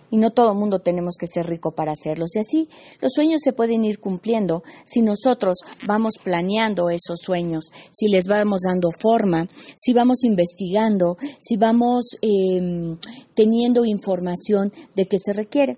Y 0.09 0.17
no 0.17 0.31
todo 0.31 0.53
el 0.53 0.57
mundo 0.57 0.79
tenemos 0.79 1.15
que 1.19 1.27
ser 1.27 1.47
rico 1.47 1.71
para 1.71 1.91
hacerlos. 1.91 2.35
Y 2.35 2.39
así 2.39 2.69
los 3.01 3.11
sueños 3.13 3.41
se 3.43 3.51
pueden 3.51 3.83
ir 3.83 3.99
cumpliendo 3.99 4.63
si 4.85 5.01
nosotros 5.01 5.57
vamos 5.85 6.13
planeando 6.23 6.89
esos 6.89 7.19
sueños, 7.19 7.65
si 7.91 8.07
les 8.07 8.25
vamos 8.27 8.61
dando 8.65 8.89
forma, 8.97 9.47
si 9.75 9.93
vamos 9.93 10.23
investigando, 10.23 11.17
si 11.41 11.57
vamos 11.57 12.17
eh, 12.21 12.95
teniendo 13.35 13.83
información 13.83 14.71
de 14.95 15.07
qué 15.07 15.17
se 15.17 15.33
requiere. 15.33 15.77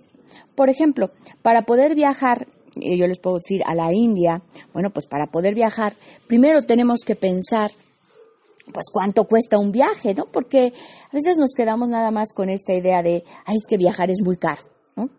Por 0.56 0.70
ejemplo, 0.70 1.10
para 1.42 1.64
poder 1.64 1.96
viajar, 1.96 2.48
yo 2.82 3.08
les 3.08 3.20
puedo 3.20 3.38
decir 3.38 3.62
a 3.66 3.76
la 3.76 3.92
India, 3.94 4.42
bueno, 4.74 4.90
pues 4.90 5.08
para 5.08 5.28
poder 5.28 5.56
viajar, 5.56 5.94
primero 6.28 6.64
tenemos 6.64 7.02
que 7.06 7.16
pensar 7.16 7.72
pues 8.74 8.86
cuánto 8.92 9.26
cuesta 9.26 9.58
un 9.58 9.72
viaje, 9.72 10.14
¿no? 10.14 10.26
Porque 10.26 10.74
a 11.12 11.14
veces 11.16 11.38
nos 11.38 11.54
quedamos 11.56 11.90
nada 11.90 12.12
más 12.12 12.34
con 12.34 12.50
esta 12.50 12.74
idea 12.74 13.02
de, 13.02 13.24
ay, 13.46 13.56
es 13.56 13.66
que 13.68 13.78
viajar 13.78 14.12
es 14.12 14.22
muy 14.24 14.38
caro, 14.38 14.62
¿no? 14.96 15.10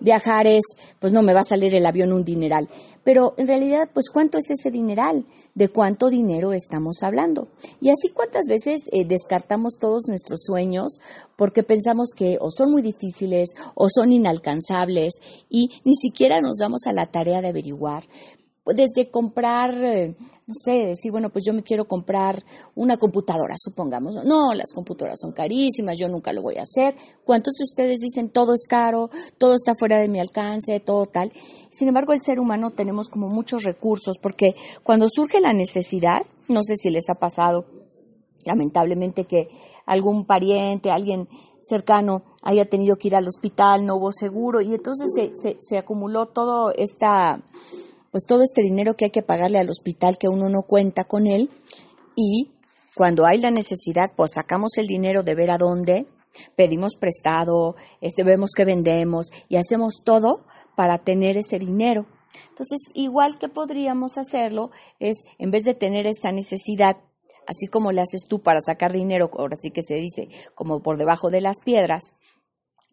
Viajar 0.00 0.46
es, 0.46 0.64
pues 0.98 1.12
no, 1.12 1.22
me 1.22 1.34
va 1.34 1.40
a 1.40 1.44
salir 1.44 1.74
el 1.74 1.86
avión 1.86 2.12
un 2.12 2.24
dineral. 2.24 2.68
Pero 3.04 3.34
en 3.36 3.46
realidad, 3.46 3.88
pues 3.92 4.10
cuánto 4.10 4.38
es 4.38 4.50
ese 4.50 4.70
dineral, 4.70 5.26
de 5.54 5.68
cuánto 5.68 6.10
dinero 6.10 6.52
estamos 6.52 7.02
hablando. 7.02 7.48
Y 7.80 7.90
así 7.90 8.08
cuántas 8.12 8.46
veces 8.48 8.82
eh, 8.92 9.04
descartamos 9.04 9.74
todos 9.78 10.04
nuestros 10.08 10.42
sueños 10.44 10.98
porque 11.36 11.62
pensamos 11.62 12.10
que 12.16 12.38
o 12.40 12.50
son 12.50 12.72
muy 12.72 12.82
difíciles 12.82 13.50
o 13.74 13.88
son 13.88 14.12
inalcanzables 14.12 15.12
y 15.48 15.70
ni 15.84 15.94
siquiera 15.94 16.40
nos 16.40 16.58
damos 16.58 16.86
a 16.86 16.92
la 16.92 17.06
tarea 17.06 17.40
de 17.40 17.48
averiguar 17.48 18.04
desde 18.72 19.10
comprar, 19.10 19.74
eh, 19.84 20.14
no 20.46 20.54
sé, 20.54 20.86
decir, 20.86 21.12
bueno, 21.12 21.28
pues 21.28 21.44
yo 21.46 21.52
me 21.52 21.62
quiero 21.62 21.86
comprar 21.86 22.42
una 22.74 22.96
computadora, 22.96 23.54
supongamos. 23.58 24.14
No, 24.24 24.54
las 24.54 24.72
computadoras 24.72 25.20
son 25.20 25.32
carísimas, 25.32 25.98
yo 25.98 26.08
nunca 26.08 26.32
lo 26.32 26.40
voy 26.40 26.56
a 26.56 26.62
hacer. 26.62 26.94
¿Cuántos 27.24 27.54
de 27.58 27.64
ustedes 27.64 28.00
dicen 28.00 28.30
todo 28.30 28.54
es 28.54 28.66
caro, 28.66 29.10
todo 29.36 29.54
está 29.54 29.74
fuera 29.74 29.98
de 29.98 30.08
mi 30.08 30.18
alcance, 30.18 30.80
todo 30.80 31.06
tal? 31.06 31.30
Sin 31.68 31.88
embargo, 31.88 32.14
el 32.14 32.22
ser 32.22 32.40
humano 32.40 32.70
tenemos 32.70 33.08
como 33.08 33.28
muchos 33.28 33.64
recursos, 33.64 34.16
porque 34.20 34.54
cuando 34.82 35.08
surge 35.10 35.40
la 35.40 35.52
necesidad, 35.52 36.22
no 36.48 36.62
sé 36.62 36.76
si 36.76 36.88
les 36.88 37.10
ha 37.10 37.16
pasado, 37.16 37.66
lamentablemente, 38.46 39.26
que 39.26 39.48
algún 39.84 40.24
pariente, 40.24 40.90
alguien 40.90 41.28
cercano 41.60 42.22
haya 42.42 42.68
tenido 42.68 42.96
que 42.96 43.08
ir 43.08 43.16
al 43.16 43.28
hospital, 43.28 43.84
no 43.84 43.96
hubo 43.96 44.12
seguro, 44.12 44.62
y 44.62 44.74
entonces 44.74 45.08
se, 45.14 45.32
se, 45.34 45.56
se 45.60 45.78
acumuló 45.78 46.26
todo 46.26 46.72
esta 46.74 47.42
pues 48.14 48.26
todo 48.26 48.44
este 48.44 48.62
dinero 48.62 48.94
que 48.94 49.06
hay 49.06 49.10
que 49.10 49.24
pagarle 49.24 49.58
al 49.58 49.68
hospital 49.68 50.18
que 50.18 50.28
uno 50.28 50.48
no 50.48 50.62
cuenta 50.62 51.02
con 51.02 51.26
él 51.26 51.50
y 52.14 52.52
cuando 52.94 53.26
hay 53.26 53.38
la 53.40 53.50
necesidad, 53.50 54.12
pues 54.14 54.34
sacamos 54.34 54.78
el 54.78 54.86
dinero 54.86 55.24
de 55.24 55.34
ver 55.34 55.50
a 55.50 55.58
dónde, 55.58 56.06
pedimos 56.54 56.94
prestado, 56.94 57.74
este, 58.00 58.22
vemos 58.22 58.52
que 58.56 58.64
vendemos 58.64 59.30
y 59.48 59.56
hacemos 59.56 60.02
todo 60.04 60.44
para 60.76 60.98
tener 60.98 61.36
ese 61.36 61.58
dinero. 61.58 62.06
Entonces, 62.50 62.88
igual 62.94 63.36
que 63.36 63.48
podríamos 63.48 64.16
hacerlo 64.16 64.70
es, 65.00 65.24
en 65.38 65.50
vez 65.50 65.64
de 65.64 65.74
tener 65.74 66.06
esta 66.06 66.30
necesidad, 66.30 66.98
así 67.48 67.66
como 67.66 67.90
le 67.90 68.02
haces 68.02 68.26
tú 68.28 68.42
para 68.42 68.60
sacar 68.60 68.92
dinero, 68.92 69.28
ahora 69.36 69.56
sí 69.56 69.72
que 69.72 69.82
se 69.82 69.96
dice, 69.96 70.28
como 70.54 70.84
por 70.84 70.98
debajo 70.98 71.30
de 71.30 71.40
las 71.40 71.56
piedras, 71.64 72.14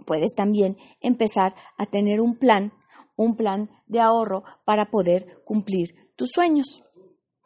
puedes 0.04 0.34
también 0.34 0.78
empezar 1.00 1.54
a 1.78 1.86
tener 1.86 2.22
un 2.22 2.38
plan 2.40 2.74
un 3.16 3.36
plan 3.36 3.70
de 3.88 4.00
ahorro 4.00 4.44
para 4.66 4.90
poder 4.90 5.42
cumplir 5.44 5.96
tus 6.16 6.30
sueños. 6.34 6.84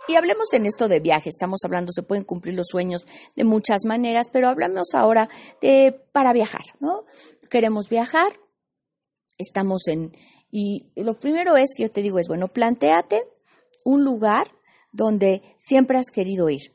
Y 0.08 0.16
hablemos 0.16 0.54
en 0.54 0.66
esto 0.66 0.88
de 0.88 1.00
viaje, 1.00 1.30
estamos 1.30 1.62
hablando, 1.64 1.92
se 1.92 2.04
pueden 2.04 2.26
cumplir 2.26 2.54
los 2.54 2.68
sueños 2.70 3.08
de 3.36 3.44
muchas 3.44 3.86
maneras, 3.86 4.30
pero 4.32 4.50
hablamos 4.50 4.94
ahora 4.94 5.30
de 5.62 6.00
para 6.12 6.34
viajar, 6.34 6.64
¿no? 6.80 7.06
Queremos 7.50 7.90
viajar, 7.90 8.34
estamos 9.38 9.88
en, 9.88 10.12
y 10.52 10.92
lo 10.96 11.18
primero 11.20 11.58
es 11.58 11.74
que 11.76 11.84
yo 11.84 11.90
te 11.90 12.02
digo 12.02 12.20
es, 12.20 12.28
bueno, 12.28 12.50
planteate 12.50 13.24
un 13.84 14.04
lugar 14.04 14.48
donde 14.92 15.42
siempre 15.58 15.98
has 15.98 16.12
querido 16.12 16.50
ir 16.50 16.75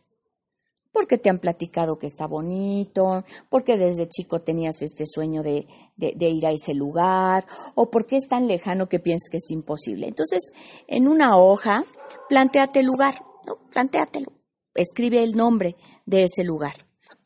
porque 1.00 1.16
te 1.16 1.30
han 1.30 1.38
platicado 1.38 1.99
que 1.99 2.07
está 2.07 2.26
bonito, 2.26 3.25
porque 3.49 3.78
desde 3.78 4.07
chico 4.07 4.42
tenías 4.42 4.83
este 4.83 5.07
sueño 5.07 5.42
de, 5.42 5.66
ir 5.97 6.47
a 6.47 6.50
ese 6.50 6.75
lugar, 6.75 7.47
o 7.75 7.90
porque 7.90 8.19
es 8.19 8.28
tan 8.28 8.47
lejano 8.47 8.87
que 8.87 8.99
piensas 8.99 9.30
que 9.30 9.38
es 9.38 9.50
imposible. 9.50 10.09
Entonces, 10.09 10.52
en 10.87 11.09
una 11.09 11.38
hoja, 11.38 11.85
planteate 12.28 12.80
el 12.80 12.87
lugar, 12.87 13.14
¿no? 13.47 13.57
Plantéatelo. 13.71 14.30
Escribe 14.75 15.23
el 15.23 15.33
nombre 15.33 15.75
de 16.04 16.25
ese 16.25 16.45
lugar. 16.45 16.75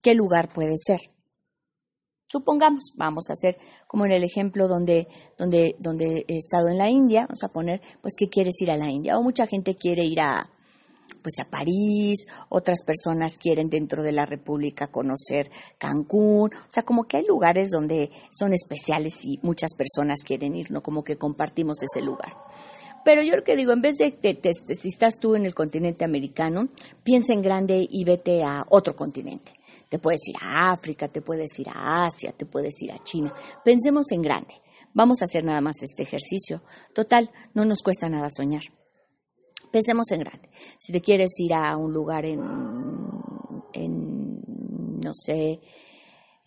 ¿Qué 0.00 0.14
lugar 0.14 0.48
puede 0.54 0.76
ser? 0.76 1.00
Supongamos, 2.28 2.92
vamos 2.94 3.28
a 3.28 3.32
hacer 3.32 3.58
como 3.88 4.06
en 4.06 4.12
el 4.12 4.22
ejemplo 4.22 4.68
donde, 4.68 5.08
donde, 5.36 5.74
donde 5.80 6.24
he 6.28 6.36
estado 6.36 6.68
en 6.68 6.78
la 6.78 6.90
India, 6.90 7.22
vamos 7.22 7.42
a 7.42 7.48
poner, 7.48 7.82
pues 8.00 8.14
que 8.16 8.28
quieres 8.28 8.54
ir 8.60 8.70
a 8.70 8.76
la 8.76 8.88
India, 8.88 9.18
o 9.18 9.22
mucha 9.22 9.48
gente 9.48 9.76
quiere 9.76 10.04
ir 10.04 10.20
a, 10.20 10.48
pues 11.24 11.38
a 11.40 11.48
París, 11.48 12.28
otras 12.50 12.84
personas 12.84 13.38
quieren 13.38 13.70
dentro 13.70 14.02
de 14.02 14.12
la 14.12 14.26
República 14.26 14.88
conocer 14.88 15.50
Cancún, 15.78 16.50
o 16.54 16.68
sea, 16.68 16.82
como 16.82 17.04
que 17.04 17.16
hay 17.16 17.24
lugares 17.26 17.70
donde 17.70 18.10
son 18.30 18.52
especiales 18.52 19.24
y 19.24 19.40
muchas 19.42 19.74
personas 19.74 20.22
quieren 20.22 20.54
ir, 20.54 20.70
¿no? 20.70 20.82
Como 20.82 21.02
que 21.02 21.16
compartimos 21.16 21.78
ese 21.82 22.04
lugar. 22.04 22.36
Pero 23.06 23.22
yo 23.22 23.36
lo 23.36 23.42
que 23.42 23.56
digo, 23.56 23.72
en 23.72 23.80
vez 23.80 23.96
de, 23.96 24.14
si 24.74 24.88
estás 24.88 25.18
tú 25.18 25.34
en 25.34 25.46
el 25.46 25.54
continente 25.54 26.04
americano, 26.04 26.68
piensa 27.02 27.32
en 27.32 27.40
grande 27.40 27.86
y 27.88 28.04
vete 28.04 28.42
a 28.44 28.66
otro 28.68 28.94
continente. 28.94 29.52
Te 29.88 29.98
puedes 29.98 30.28
ir 30.28 30.36
a 30.42 30.72
África, 30.72 31.08
te 31.08 31.22
puedes 31.22 31.58
ir 31.58 31.68
a 31.70 32.04
Asia, 32.04 32.32
te 32.32 32.44
puedes 32.44 32.80
ir 32.82 32.92
a 32.92 32.98
China. 32.98 33.32
Pensemos 33.64 34.12
en 34.12 34.20
grande. 34.20 34.54
Vamos 34.92 35.22
a 35.22 35.24
hacer 35.24 35.42
nada 35.42 35.62
más 35.62 35.82
este 35.82 36.02
ejercicio. 36.02 36.62
Total, 36.94 37.30
no 37.54 37.64
nos 37.64 37.82
cuesta 37.82 38.10
nada 38.10 38.28
soñar. 38.30 38.62
Pensemos 39.74 40.08
en 40.12 40.20
grande. 40.20 40.48
Si 40.78 40.92
te 40.92 41.00
quieres 41.00 41.32
ir 41.40 41.52
a 41.52 41.76
un 41.76 41.92
lugar 41.92 42.24
en, 42.24 42.40
en 43.72 44.40
no 45.02 45.12
sé, 45.12 45.58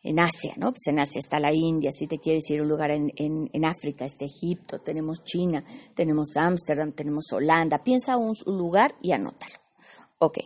en 0.01 0.17
Asia, 0.21 0.53
¿no? 0.55 0.71
Pues 0.71 0.87
en 0.87 0.99
Asia 0.99 1.19
está 1.19 1.37
la 1.37 1.51
India, 1.51 1.91
si 1.91 2.07
te 2.07 2.19
quieres 2.19 2.49
ir 2.49 2.61
a 2.61 2.63
un 2.63 2.69
lugar 2.69 2.89
en, 2.89 3.11
en, 3.17 3.65
África, 3.65 4.05
está 4.05 4.23
Egipto, 4.23 4.79
tenemos 4.79 5.25
China, 5.25 5.65
tenemos 5.93 6.37
Ámsterdam, 6.37 6.93
tenemos 6.93 7.25
Holanda. 7.33 7.83
Piensa 7.83 8.15
un, 8.15 8.33
un 8.45 8.57
lugar 8.57 8.95
y 9.01 9.11
anótalo. 9.11 9.55
Ok, 10.19 10.37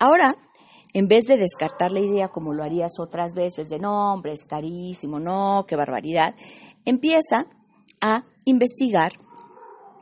ahora, 0.00 0.34
en 0.94 1.08
vez 1.08 1.24
de 1.26 1.36
descartar 1.36 1.92
la 1.92 2.00
idea 2.00 2.28
como 2.28 2.54
lo 2.54 2.64
harías 2.64 2.92
otras 2.98 3.34
veces, 3.34 3.68
de 3.68 3.78
no, 3.78 4.14
hombre, 4.14 4.32
es 4.32 4.46
carísimo, 4.46 5.20
no, 5.20 5.66
qué 5.68 5.76
barbaridad, 5.76 6.34
empieza 6.86 7.46
a 8.00 8.24
investigar 8.46 9.12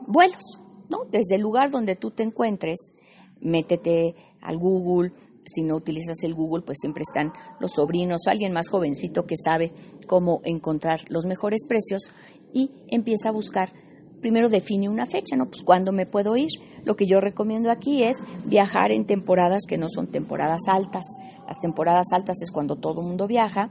vuelos. 0.06 0.59
¿No? 0.90 1.05
Desde 1.11 1.37
el 1.37 1.42
lugar 1.42 1.70
donde 1.70 1.96
tú 1.96 2.11
te 2.11 2.22
encuentres, 2.22 2.92
métete 3.40 4.14
al 4.40 4.59
Google. 4.59 5.12
Si 5.46 5.62
no 5.62 5.76
utilizas 5.76 6.22
el 6.22 6.35
Google, 6.35 6.62
pues 6.62 6.79
siempre 6.81 7.03
están 7.03 7.33
los 7.61 7.72
sobrinos 7.72 8.26
alguien 8.26 8.53
más 8.53 8.68
jovencito 8.68 9.24
que 9.24 9.37
sabe 9.37 9.72
cómo 10.07 10.40
encontrar 10.44 11.00
los 11.09 11.24
mejores 11.24 11.64
precios 11.66 12.12
y 12.53 12.70
empieza 12.88 13.31
a 13.31 13.33
buscar. 13.33 13.72
Primero 14.20 14.50
define 14.50 14.90
una 14.90 15.07
fecha, 15.07 15.35
¿no? 15.37 15.46
Pues 15.46 15.62
cuándo 15.62 15.92
me 15.92 16.05
puedo 16.05 16.37
ir. 16.37 16.50
Lo 16.85 16.94
que 16.94 17.07
yo 17.07 17.20
recomiendo 17.20 17.70
aquí 17.70 18.03
es 18.03 18.18
viajar 18.44 18.92
en 18.92 19.07
temporadas 19.07 19.62
que 19.66 19.79
no 19.79 19.88
son 19.88 20.09
temporadas 20.09 20.61
altas. 20.68 21.07
Las 21.48 21.59
temporadas 21.61 22.07
altas 22.12 22.42
es 22.42 22.50
cuando 22.50 22.76
todo 22.76 23.00
el 23.00 23.07
mundo 23.07 23.26
viaja 23.26 23.70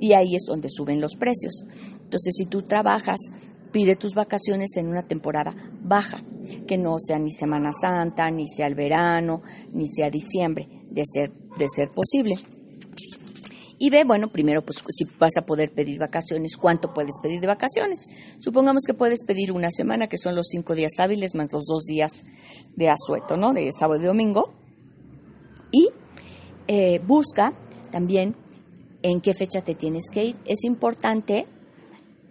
y 0.00 0.12
ahí 0.14 0.34
es 0.34 0.44
donde 0.44 0.68
suben 0.68 1.00
los 1.00 1.14
precios. 1.14 1.64
Entonces, 2.02 2.34
si 2.36 2.46
tú 2.46 2.62
trabajas 2.62 3.18
pide 3.72 3.96
tus 3.96 4.14
vacaciones 4.14 4.76
en 4.76 4.88
una 4.88 5.02
temporada 5.02 5.54
baja, 5.82 6.22
que 6.66 6.78
no 6.78 6.96
sea 6.98 7.18
ni 7.18 7.30
Semana 7.30 7.72
Santa, 7.72 8.30
ni 8.30 8.48
sea 8.48 8.66
el 8.66 8.74
verano, 8.74 9.42
ni 9.72 9.88
sea 9.88 10.10
diciembre, 10.10 10.68
de 10.90 11.02
ser, 11.04 11.32
de 11.58 11.66
ser 11.68 11.88
posible. 11.88 12.36
Y 13.78 13.90
ve, 13.90 14.04
bueno, 14.04 14.28
primero, 14.28 14.64
pues 14.64 14.82
si 14.88 15.04
vas 15.18 15.36
a 15.36 15.44
poder 15.44 15.70
pedir 15.70 15.98
vacaciones, 15.98 16.56
¿cuánto 16.56 16.94
puedes 16.94 17.18
pedir 17.22 17.40
de 17.40 17.46
vacaciones? 17.46 18.08
Supongamos 18.38 18.84
que 18.86 18.94
puedes 18.94 19.22
pedir 19.24 19.52
una 19.52 19.70
semana, 19.70 20.08
que 20.08 20.16
son 20.16 20.34
los 20.34 20.46
cinco 20.48 20.74
días 20.74 20.92
hábiles 20.98 21.34
más 21.34 21.52
los 21.52 21.66
dos 21.66 21.84
días 21.84 22.24
de 22.74 22.88
asueto, 22.88 23.36
¿no? 23.36 23.52
De 23.52 23.70
sábado 23.78 24.00
y 24.00 24.06
domingo. 24.06 24.52
Y 25.70 25.90
eh, 26.68 27.00
busca 27.06 27.52
también 27.90 28.34
en 29.02 29.20
qué 29.20 29.34
fecha 29.34 29.60
te 29.60 29.74
tienes 29.74 30.04
que 30.10 30.24
ir. 30.24 30.36
Es 30.46 30.64
importante 30.64 31.46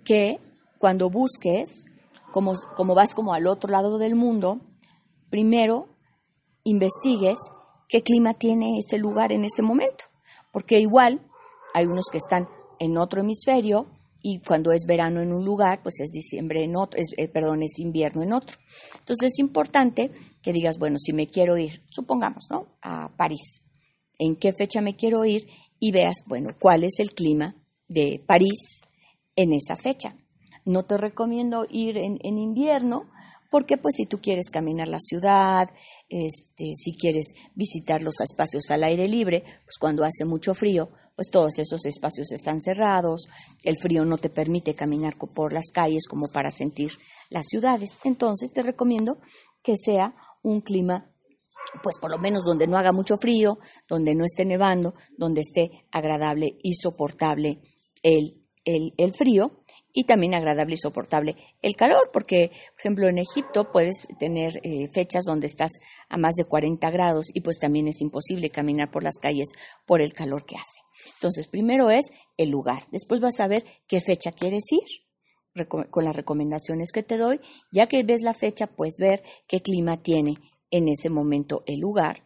que 0.03 0.39
cuando 0.77 1.09
busques, 1.09 1.83
como, 2.31 2.53
como 2.75 2.95
vas 2.95 3.13
como 3.15 3.33
al 3.33 3.47
otro 3.47 3.71
lado 3.71 3.97
del 3.97 4.15
mundo, 4.15 4.59
primero 5.29 5.87
investigues 6.63 7.37
qué 7.87 8.01
clima 8.01 8.33
tiene 8.33 8.79
ese 8.79 8.97
lugar 8.97 9.31
en 9.31 9.45
ese 9.45 9.61
momento. 9.61 10.05
Porque 10.51 10.79
igual 10.79 11.21
hay 11.73 11.85
unos 11.85 12.05
que 12.11 12.17
están 12.17 12.47
en 12.79 12.97
otro 12.97 13.21
hemisferio 13.21 13.87
y 14.21 14.39
cuando 14.39 14.71
es 14.71 14.85
verano 14.87 15.21
en 15.21 15.31
un 15.31 15.45
lugar, 15.45 15.83
pues 15.83 15.99
es 15.99 16.09
diciembre 16.09 16.63
en 16.63 16.75
otro, 16.75 16.99
es, 16.99 17.09
eh, 17.17 17.27
perdón, 17.27 17.61
es 17.61 17.77
invierno 17.77 18.23
en 18.23 18.33
otro. 18.33 18.57
Entonces 18.99 19.33
es 19.33 19.39
importante 19.39 20.11
que 20.41 20.51
digas, 20.51 20.79
bueno, 20.79 20.97
si 20.97 21.13
me 21.13 21.27
quiero 21.27 21.57
ir, 21.57 21.83
supongamos, 21.89 22.47
¿no? 22.49 22.65
A 22.81 23.15
París, 23.15 23.61
¿en 24.17 24.35
qué 24.35 24.51
fecha 24.51 24.81
me 24.81 24.95
quiero 24.95 25.25
ir? 25.25 25.47
Y 25.79 25.91
veas, 25.91 26.23
bueno, 26.25 26.49
cuál 26.59 26.83
es 26.83 26.99
el 26.99 27.13
clima 27.13 27.55
de 27.87 28.23
París 28.25 28.81
en 29.35 29.53
esa 29.53 29.75
fecha. 29.75 30.15
No 30.65 30.83
te 30.83 30.97
recomiendo 30.97 31.65
ir 31.69 31.97
en, 31.97 32.19
invierno 32.21 33.09
porque 33.51 33.77
pues 33.77 33.95
si 33.95 34.05
tú 34.05 34.19
quieres 34.19 34.49
caminar 34.49 34.87
la 34.87 34.99
ciudad, 34.99 35.69
este, 36.09 36.73
si 36.75 36.97
quieres 36.97 37.33
visitar 37.53 38.01
los 38.01 38.19
espacios 38.19 38.69
al 38.71 38.83
aire 38.83 39.07
libre, 39.07 39.43
pues 39.63 39.77
cuando 39.79 40.03
hace 40.03 40.25
mucho 40.25 40.53
frío, 40.53 40.89
pues 41.15 41.29
todos 41.31 41.57
esos 41.59 41.85
espacios 41.85 42.31
están 42.31 42.59
cerrados, 42.59 43.27
el 43.63 43.77
frío 43.77 44.03
no 44.03 44.17
te 44.17 44.29
permite 44.29 44.73
caminar 44.73 45.15
por 45.17 45.53
las 45.53 45.71
calles 45.71 46.07
como 46.07 46.27
para 46.27 46.51
sentir 46.51 46.91
las 47.29 47.45
ciudades. 47.47 47.99
Entonces 48.03 48.51
te 48.51 48.63
recomiendo 48.63 49.19
que 49.63 49.77
sea 49.77 50.15
un 50.43 50.61
clima 50.61 51.11
pues 51.81 51.97
por 51.99 52.11
lo 52.11 52.17
menos 52.17 52.43
donde 52.43 52.67
no 52.67 52.77
haga 52.77 52.91
mucho 52.91 53.17
frío, 53.17 53.57
donde 53.87 54.15
no 54.15 54.25
esté 54.25 54.45
nevando, 54.45 54.93
donde 55.17 55.41
esté 55.41 55.85
agradable 55.91 56.57
y 56.61 56.73
soportable 56.73 57.61
el, 58.03 58.41
el, 58.65 59.13
frío 59.13 59.63
y 59.95 60.03
también 60.03 60.35
agradable 60.35 60.75
y 60.75 60.77
soportable 60.77 61.35
el 61.61 61.75
calor, 61.75 62.11
porque, 62.11 62.49
por 62.49 62.79
ejemplo, 62.79 63.07
en 63.07 63.17
Egipto 63.17 63.71
puedes 63.71 64.07
tener 64.19 64.59
eh, 64.61 64.89
fechas 64.93 65.23
donde 65.23 65.47
estás 65.47 65.71
a 66.09 66.17
más 66.17 66.35
de 66.35 66.43
40 66.43 66.91
grados 66.91 67.27
y 67.33 67.39
pues 67.41 67.57
también 67.59 67.87
es 67.87 68.01
imposible 68.01 68.49
caminar 68.49 68.91
por 68.91 69.03
las 69.03 69.17
calles 69.17 69.53
por 69.87 70.01
el 70.01 70.13
calor 70.13 70.45
que 70.45 70.57
hace. 70.57 70.81
Entonces, 71.15 71.47
primero 71.47 71.89
es 71.89 72.07
el 72.35 72.49
lugar, 72.49 72.83
después 72.91 73.21
vas 73.21 73.39
a 73.39 73.47
ver 73.47 73.63
qué 73.87 74.01
fecha 74.01 74.33
quieres 74.33 74.65
ir 74.71 74.83
con 75.89 76.03
las 76.03 76.15
recomendaciones 76.15 76.91
que 76.91 77.01
te 77.01 77.17
doy, 77.17 77.39
ya 77.71 77.87
que 77.87 78.03
ves 78.03 78.21
la 78.21 78.33
fecha, 78.33 78.67
pues 78.67 78.95
ver 78.99 79.23
qué 79.47 79.61
clima 79.61 80.03
tiene 80.03 80.35
en 80.69 80.89
ese 80.89 81.09
momento 81.09 81.63
el 81.65 81.79
lugar. 81.79 82.23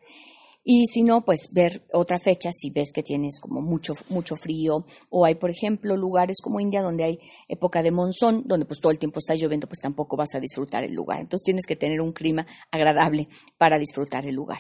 Y 0.72 0.86
si 0.86 1.02
no, 1.02 1.26
pues 1.26 1.50
ver 1.52 1.88
otra 1.94 2.20
fecha 2.20 2.52
si 2.52 2.70
ves 2.70 2.92
que 2.94 3.02
tienes 3.02 3.40
como 3.40 3.60
mucho, 3.60 3.96
mucho 4.10 4.36
frío. 4.36 4.86
O 5.10 5.26
hay, 5.26 5.34
por 5.34 5.50
ejemplo, 5.50 5.98
lugares 5.98 6.38
como 6.44 6.60
India 6.60 6.84
donde 6.84 7.06
hay 7.06 7.20
época 7.48 7.82
de 7.82 7.90
monzón, 7.90 8.44
donde 8.46 8.68
pues 8.68 8.80
todo 8.80 8.92
el 8.92 9.00
tiempo 9.00 9.18
está 9.18 9.34
lloviendo, 9.34 9.66
pues 9.66 9.80
tampoco 9.80 10.16
vas 10.16 10.36
a 10.36 10.40
disfrutar 10.40 10.84
el 10.84 10.94
lugar. 10.94 11.22
Entonces 11.22 11.44
tienes 11.44 11.66
que 11.66 11.76
tener 11.76 12.02
un 12.02 12.14
clima 12.14 12.46
agradable 12.70 13.30
para 13.58 13.80
disfrutar 13.80 14.28
el 14.28 14.36
lugar. 14.36 14.60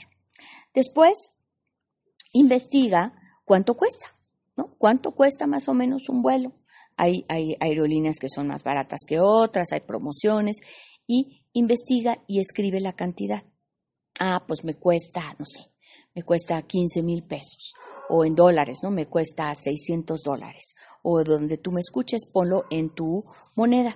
Después, 0.73 1.13
investiga 2.31 3.13
cuánto 3.45 3.77
cuesta, 3.77 4.07
¿no? 4.57 4.73
¿Cuánto 4.79 5.11
cuesta 5.11 5.45
más 5.45 5.69
o 5.69 5.75
menos 5.75 6.09
un 6.09 6.23
vuelo? 6.23 6.53
Hay, 6.97 7.23
hay 7.29 7.55
aerolíneas 7.59 8.17
que 8.17 8.29
son 8.29 8.47
más 8.47 8.63
baratas 8.63 9.01
que 9.07 9.19
otras, 9.19 9.73
hay 9.73 9.81
promociones 9.81 10.57
y 11.05 11.45
investiga 11.53 12.23
y 12.25 12.39
escribe 12.39 12.79
la 12.79 12.93
cantidad 12.93 13.43
ah, 14.19 14.43
pues 14.45 14.63
me 14.63 14.75
cuesta, 14.75 15.35
no 15.39 15.45
sé, 15.45 15.61
me 16.15 16.23
cuesta 16.23 16.61
15 16.61 17.03
mil 17.03 17.23
pesos, 17.23 17.73
o 18.09 18.25
en 18.25 18.35
dólares, 18.35 18.79
¿no? 18.83 18.91
Me 18.91 19.05
cuesta 19.05 19.53
600 19.53 20.23
dólares, 20.23 20.75
o 21.03 21.23
donde 21.23 21.57
tú 21.57 21.71
me 21.71 21.79
escuches, 21.79 22.27
ponlo 22.31 22.65
en 22.69 22.89
tu 22.89 23.23
moneda. 23.55 23.95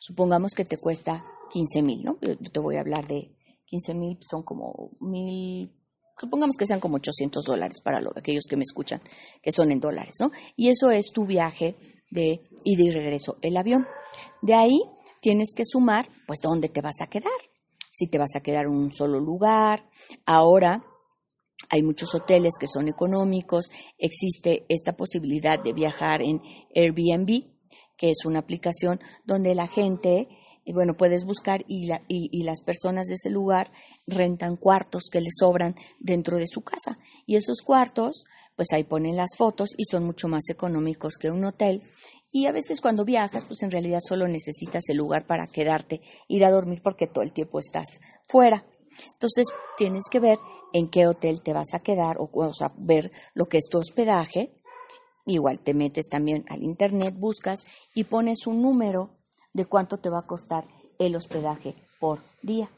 Supongamos 0.00 0.52
que 0.54 0.64
te 0.64 0.78
cuesta 0.78 1.24
15 1.50 1.82
mil, 1.82 2.02
¿no? 2.02 2.18
Yo 2.22 2.50
te 2.50 2.60
voy 2.60 2.76
a 2.76 2.80
hablar 2.80 3.06
de 3.06 3.34
15 3.66 3.94
mil, 3.94 4.18
son 4.22 4.42
como 4.42 4.90
mil, 5.00 5.74
supongamos 6.18 6.56
que 6.56 6.66
sean 6.66 6.80
como 6.80 6.96
800 6.96 7.44
dólares 7.44 7.80
para 7.82 8.00
aquellos 8.16 8.44
que 8.48 8.56
me 8.56 8.62
escuchan, 8.62 9.02
que 9.42 9.52
son 9.52 9.70
en 9.70 9.80
dólares, 9.80 10.16
¿no? 10.20 10.30
Y 10.56 10.68
eso 10.68 10.90
es 10.90 11.12
tu 11.12 11.26
viaje 11.26 11.76
de 12.10 12.42
ida 12.64 12.82
y 12.82 12.90
regreso, 12.90 13.36
el 13.42 13.56
avión. 13.56 13.86
De 14.40 14.54
ahí 14.54 14.80
tienes 15.20 15.52
que 15.54 15.64
sumar, 15.64 16.08
pues, 16.26 16.40
dónde 16.40 16.68
te 16.68 16.80
vas 16.80 17.00
a 17.02 17.08
quedar 17.08 17.32
si 17.90 18.06
te 18.06 18.18
vas 18.18 18.36
a 18.36 18.40
quedar 18.40 18.66
en 18.66 18.72
un 18.72 18.92
solo 18.92 19.18
lugar. 19.18 19.88
Ahora 20.24 20.84
hay 21.70 21.82
muchos 21.82 22.14
hoteles 22.14 22.54
que 22.58 22.66
son 22.66 22.88
económicos, 22.88 23.66
existe 23.98 24.64
esta 24.68 24.96
posibilidad 24.96 25.62
de 25.62 25.72
viajar 25.72 26.22
en 26.22 26.40
Airbnb, 26.74 27.44
que 27.96 28.10
es 28.10 28.24
una 28.24 28.38
aplicación 28.38 29.00
donde 29.24 29.54
la 29.54 29.66
gente, 29.66 30.28
eh, 30.64 30.72
bueno, 30.72 30.96
puedes 30.96 31.24
buscar 31.24 31.64
y, 31.66 31.90
y, 32.08 32.42
las 32.44 32.62
personas 32.62 33.08
de 33.08 33.14
ese 33.14 33.30
lugar 33.30 33.72
rentan 34.06 34.56
cuartos 34.56 35.08
que 35.10 35.20
les 35.20 35.34
sobran 35.38 35.74
dentro 35.98 36.38
de 36.38 36.46
su 36.46 36.62
casa. 36.62 36.98
Y 37.26 37.36
esos 37.36 37.60
cuartos, 37.62 38.24
pues 38.56 38.68
ahí 38.72 38.84
ponen 38.84 39.16
las 39.16 39.36
fotos 39.36 39.70
y 39.76 39.84
son 39.84 40.04
mucho 40.04 40.28
más 40.28 40.48
económicos 40.48 41.18
que 41.18 41.30
un 41.30 41.44
hotel 41.44 41.82
y 42.30 42.46
a 42.46 42.52
veces 42.52 42.80
cuando 42.80 43.04
viajas, 43.04 43.44
pues 43.44 43.62
en 43.62 43.70
realidad 43.70 44.00
solo 44.06 44.28
necesitas 44.28 44.88
el 44.88 44.98
lugar 44.98 45.26
para 45.26 45.46
quedarte, 45.46 46.02
ir 46.28 46.44
a 46.44 46.50
dormir 46.50 46.82
porque 46.82 47.06
todo 47.06 47.24
el 47.24 47.32
tiempo 47.32 47.58
estás 47.58 48.00
fuera. 48.28 48.66
Entonces 49.14 49.46
tienes 49.76 50.04
que 50.10 50.20
ver 50.20 50.38
en 50.72 50.88
qué 50.88 51.06
hotel 51.06 51.42
te 51.42 51.52
vas 51.52 51.74
a 51.74 51.80
quedar 51.80 52.18
o, 52.18 52.30
o 52.32 52.52
ver 52.76 53.10
lo 53.34 53.46
que 53.46 53.58
es 53.58 53.68
tu 53.68 53.78
hospedaje. 53.78 54.52
Igual 55.26 55.60
te 55.60 55.74
metes 55.74 56.08
también 56.08 56.44
al 56.48 56.62
internet, 56.62 57.14
buscas 57.16 57.64
y 57.94 58.04
pones 58.04 58.46
un 58.46 58.62
número 58.62 59.10
de 59.52 59.66
cuánto 59.66 59.98
te 59.98 60.10
va 60.10 60.20
a 60.20 60.26
costar 60.26 60.66
el 60.98 61.16
hospedaje 61.16 61.74
por 62.00 62.20
día. 62.42 62.70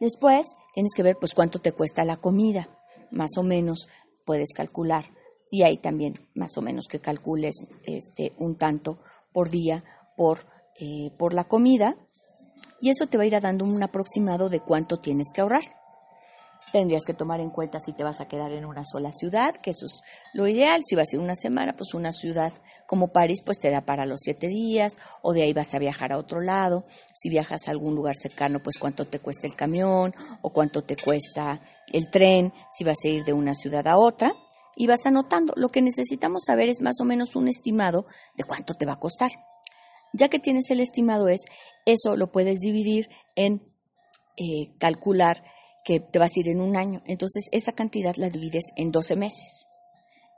Después 0.00 0.46
tienes 0.74 0.92
que 0.94 1.02
ver 1.02 1.16
pues 1.18 1.34
cuánto 1.34 1.60
te 1.60 1.72
cuesta 1.72 2.04
la 2.04 2.16
comida. 2.16 2.68
Más 3.10 3.38
o 3.38 3.42
menos 3.42 3.88
puedes 4.24 4.52
calcular 4.52 5.06
y 5.50 5.62
ahí 5.62 5.78
también 5.78 6.14
más 6.34 6.56
o 6.58 6.62
menos 6.62 6.86
que 6.88 7.00
calcules 7.00 7.66
este, 7.84 8.32
un 8.38 8.56
tanto 8.56 8.98
por 9.32 9.48
día 9.48 9.84
por, 10.16 10.40
eh, 10.78 11.10
por 11.16 11.34
la 11.34 11.44
comida 11.44 11.96
y 12.80 12.90
eso 12.90 13.06
te 13.06 13.16
va 13.16 13.24
a 13.24 13.26
ir 13.26 13.40
dando 13.40 13.64
un 13.64 13.82
aproximado 13.82 14.48
de 14.48 14.60
cuánto 14.60 14.98
tienes 14.98 15.28
que 15.34 15.40
ahorrar. 15.40 15.75
Tendrías 16.72 17.04
que 17.04 17.14
tomar 17.14 17.40
en 17.40 17.50
cuenta 17.50 17.78
si 17.78 17.92
te 17.92 18.02
vas 18.02 18.20
a 18.20 18.26
quedar 18.26 18.52
en 18.52 18.64
una 18.64 18.84
sola 18.84 19.12
ciudad, 19.12 19.54
que 19.62 19.70
eso 19.70 19.86
es 19.86 20.00
lo 20.34 20.48
ideal. 20.48 20.82
Si 20.84 20.96
vas 20.96 21.12
a 21.12 21.16
ir 21.16 21.22
una 21.22 21.36
semana, 21.36 21.74
pues 21.76 21.94
una 21.94 22.12
ciudad 22.12 22.52
como 22.86 23.08
París, 23.08 23.40
pues 23.44 23.60
te 23.60 23.70
da 23.70 23.82
para 23.82 24.04
los 24.04 24.20
siete 24.20 24.48
días, 24.48 24.96
o 25.22 25.32
de 25.32 25.42
ahí 25.42 25.52
vas 25.52 25.74
a 25.74 25.78
viajar 25.78 26.12
a 26.12 26.18
otro 26.18 26.40
lado. 26.40 26.84
Si 27.14 27.30
viajas 27.30 27.68
a 27.68 27.70
algún 27.70 27.94
lugar 27.94 28.16
cercano, 28.16 28.60
pues 28.62 28.78
cuánto 28.78 29.06
te 29.06 29.20
cuesta 29.20 29.46
el 29.46 29.54
camión, 29.54 30.12
o 30.42 30.50
cuánto 30.50 30.82
te 30.82 30.96
cuesta 30.96 31.60
el 31.92 32.10
tren, 32.10 32.52
si 32.72 32.84
vas 32.84 32.98
a 33.04 33.08
ir 33.08 33.24
de 33.24 33.32
una 33.32 33.54
ciudad 33.54 33.86
a 33.86 33.96
otra 33.96 34.32
y 34.76 34.86
vas 34.86 35.06
anotando. 35.06 35.54
Lo 35.56 35.70
que 35.70 35.82
necesitamos 35.82 36.44
saber 36.46 36.68
es 36.68 36.82
más 36.82 37.00
o 37.00 37.04
menos 37.04 37.34
un 37.34 37.48
estimado 37.48 38.06
de 38.36 38.44
cuánto 38.44 38.74
te 38.74 38.86
va 38.86 38.92
a 38.92 39.00
costar. 39.00 39.30
Ya 40.12 40.28
que 40.28 40.38
tienes 40.38 40.70
el 40.70 40.80
estimado 40.80 41.28
es, 41.28 41.42
eso 41.84 42.16
lo 42.16 42.30
puedes 42.30 42.60
dividir 42.60 43.08
en 43.34 43.62
eh, 44.36 44.76
calcular 44.78 45.42
que 45.86 46.00
te 46.00 46.18
vas 46.18 46.32
a 46.36 46.40
ir 46.40 46.48
en 46.48 46.60
un 46.60 46.76
año. 46.76 47.00
Entonces 47.06 47.44
esa 47.52 47.70
cantidad 47.70 48.16
la 48.16 48.28
divides 48.28 48.64
en 48.74 48.90
12 48.90 49.14
meses. 49.14 49.68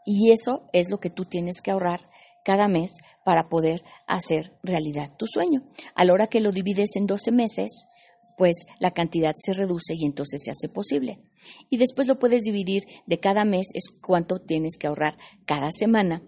Y 0.04 0.30
eso 0.30 0.66
es 0.74 0.90
lo 0.90 1.00
que 1.00 1.08
tú 1.08 1.24
tienes 1.24 1.62
que 1.62 1.70
ahorrar 1.70 2.02
cada 2.44 2.68
mes 2.68 2.92
para 3.24 3.48
poder 3.48 3.82
hacer 4.06 4.52
realidad 4.62 5.16
tu 5.16 5.26
sueño. 5.26 5.62
A 5.94 6.04
la 6.04 6.12
hora 6.12 6.26
que 6.26 6.40
lo 6.40 6.52
divides 6.52 6.96
en 6.96 7.06
12 7.06 7.32
meses, 7.32 7.86
pues 8.36 8.66
la 8.78 8.92
cantidad 8.92 9.34
se 9.36 9.54
reduce 9.54 9.94
y 9.96 10.04
entonces 10.04 10.42
se 10.44 10.50
hace 10.50 10.68
posible. 10.68 11.18
Y 11.70 11.78
después 11.78 12.06
lo 12.06 12.18
puedes 12.18 12.42
dividir 12.42 12.84
de 13.06 13.18
cada 13.18 13.46
mes, 13.46 13.68
es 13.72 13.88
cuánto 14.02 14.40
tienes 14.40 14.76
que 14.78 14.86
ahorrar 14.86 15.16
cada 15.46 15.70
semana, 15.70 16.22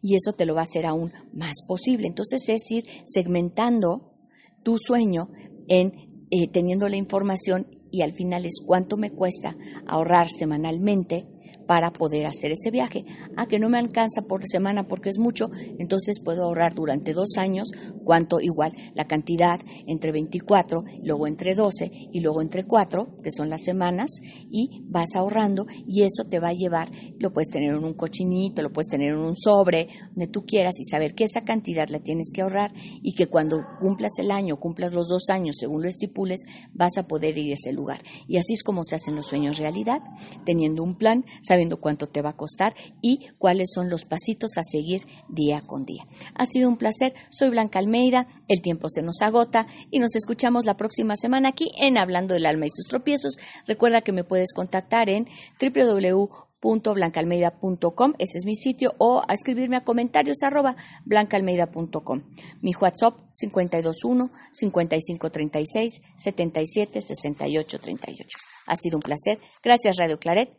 y 0.00 0.14
eso 0.14 0.32
te 0.32 0.46
lo 0.46 0.54
va 0.54 0.60
a 0.60 0.62
hacer 0.62 0.86
aún 0.86 1.12
más 1.32 1.62
posible. 1.66 2.06
Entonces 2.06 2.48
es 2.48 2.70
ir 2.70 2.84
segmentando 3.04 4.14
tu 4.62 4.78
sueño 4.78 5.28
en 5.68 5.92
eh, 6.30 6.48
teniendo 6.52 6.88
la 6.88 6.96
información 6.96 7.79
y 7.90 8.02
al 8.02 8.12
final 8.12 8.46
es 8.46 8.60
cuánto 8.64 8.96
me 8.96 9.10
cuesta 9.10 9.56
ahorrar 9.86 10.28
semanalmente 10.28 11.26
para 11.70 11.92
poder 11.92 12.26
hacer 12.26 12.50
ese 12.50 12.72
viaje. 12.72 13.04
Ah, 13.36 13.46
que 13.46 13.60
no 13.60 13.68
me 13.68 13.78
alcanza 13.78 14.22
por 14.22 14.44
semana 14.44 14.88
porque 14.88 15.08
es 15.08 15.20
mucho, 15.20 15.52
entonces 15.78 16.18
puedo 16.18 16.42
ahorrar 16.42 16.74
durante 16.74 17.12
dos 17.12 17.38
años 17.38 17.70
cuánto 18.02 18.40
igual 18.40 18.72
la 18.96 19.04
cantidad 19.04 19.60
entre 19.86 20.10
24, 20.10 20.82
luego 21.04 21.28
entre 21.28 21.54
12 21.54 21.92
y 22.10 22.20
luego 22.22 22.42
entre 22.42 22.64
4, 22.64 23.20
que 23.22 23.30
son 23.30 23.50
las 23.50 23.62
semanas, 23.62 24.10
y 24.50 24.82
vas 24.88 25.14
ahorrando 25.14 25.68
y 25.86 26.02
eso 26.02 26.24
te 26.28 26.40
va 26.40 26.48
a 26.48 26.54
llevar, 26.54 26.90
lo 27.20 27.32
puedes 27.32 27.50
tener 27.50 27.72
en 27.72 27.84
un 27.84 27.94
cochinito, 27.94 28.62
lo 28.62 28.72
puedes 28.72 28.90
tener 28.90 29.12
en 29.12 29.20
un 29.20 29.36
sobre, 29.36 29.86
donde 30.08 30.26
tú 30.26 30.44
quieras 30.44 30.74
y 30.80 30.84
saber 30.86 31.14
que 31.14 31.22
esa 31.22 31.44
cantidad 31.44 31.88
la 31.88 32.00
tienes 32.00 32.32
que 32.34 32.42
ahorrar 32.42 32.72
y 33.00 33.14
que 33.14 33.28
cuando 33.28 33.64
cumplas 33.78 34.18
el 34.18 34.32
año, 34.32 34.56
cumplas 34.56 34.92
los 34.92 35.06
dos 35.06 35.30
años 35.30 35.54
según 35.60 35.82
lo 35.82 35.88
estipules, 35.88 36.40
vas 36.74 36.98
a 36.98 37.06
poder 37.06 37.38
ir 37.38 37.52
a 37.52 37.54
ese 37.54 37.72
lugar. 37.72 38.02
Y 38.26 38.38
así 38.38 38.54
es 38.54 38.64
como 38.64 38.82
se 38.82 38.96
hacen 38.96 39.14
los 39.14 39.26
sueños 39.26 39.58
realidad, 39.58 40.00
teniendo 40.44 40.82
un 40.82 40.96
plan, 40.96 41.24
sabiendo 41.42 41.59
sabiendo 41.60 41.78
cuánto 41.78 42.06
te 42.06 42.22
va 42.22 42.30
a 42.30 42.36
costar 42.36 42.74
y 43.02 43.28
cuáles 43.36 43.68
son 43.74 43.90
los 43.90 44.06
pasitos 44.06 44.56
a 44.56 44.62
seguir 44.62 45.02
día 45.28 45.60
con 45.60 45.84
día. 45.84 46.06
Ha 46.34 46.46
sido 46.46 46.70
un 46.70 46.78
placer. 46.78 47.12
Soy 47.28 47.50
Blanca 47.50 47.78
Almeida. 47.78 48.24
El 48.48 48.62
tiempo 48.62 48.88
se 48.88 49.02
nos 49.02 49.20
agota 49.20 49.66
y 49.90 49.98
nos 49.98 50.14
escuchamos 50.14 50.64
la 50.64 50.78
próxima 50.78 51.16
semana 51.16 51.50
aquí 51.50 51.70
en 51.78 51.98
Hablando 51.98 52.32
del 52.32 52.46
Alma 52.46 52.64
y 52.64 52.70
sus 52.70 52.86
tropiezos. 52.86 53.36
Recuerda 53.66 54.00
que 54.00 54.12
me 54.12 54.24
puedes 54.24 54.54
contactar 54.54 55.10
en 55.10 55.28
www.blancalmeida.com, 55.60 58.14
ese 58.18 58.38
es 58.38 58.46
mi 58.46 58.56
sitio, 58.56 58.94
o 58.96 59.22
a 59.28 59.34
escribirme 59.34 59.76
a 59.76 59.84
comentarios 59.84 60.42
arroba 60.42 60.76
blancalmeida.com. 61.04 62.22
Mi 62.62 62.72
WhatsApp 62.74 63.18
521 63.38 64.30
5536 64.52 66.00
77 66.16 67.02
68 67.02 67.78
38. 67.78 68.38
Ha 68.66 68.76
sido 68.76 68.96
un 68.96 69.02
placer. 69.02 69.38
Gracias 69.62 69.98
Radio 69.98 70.18
Claret. 70.18 70.58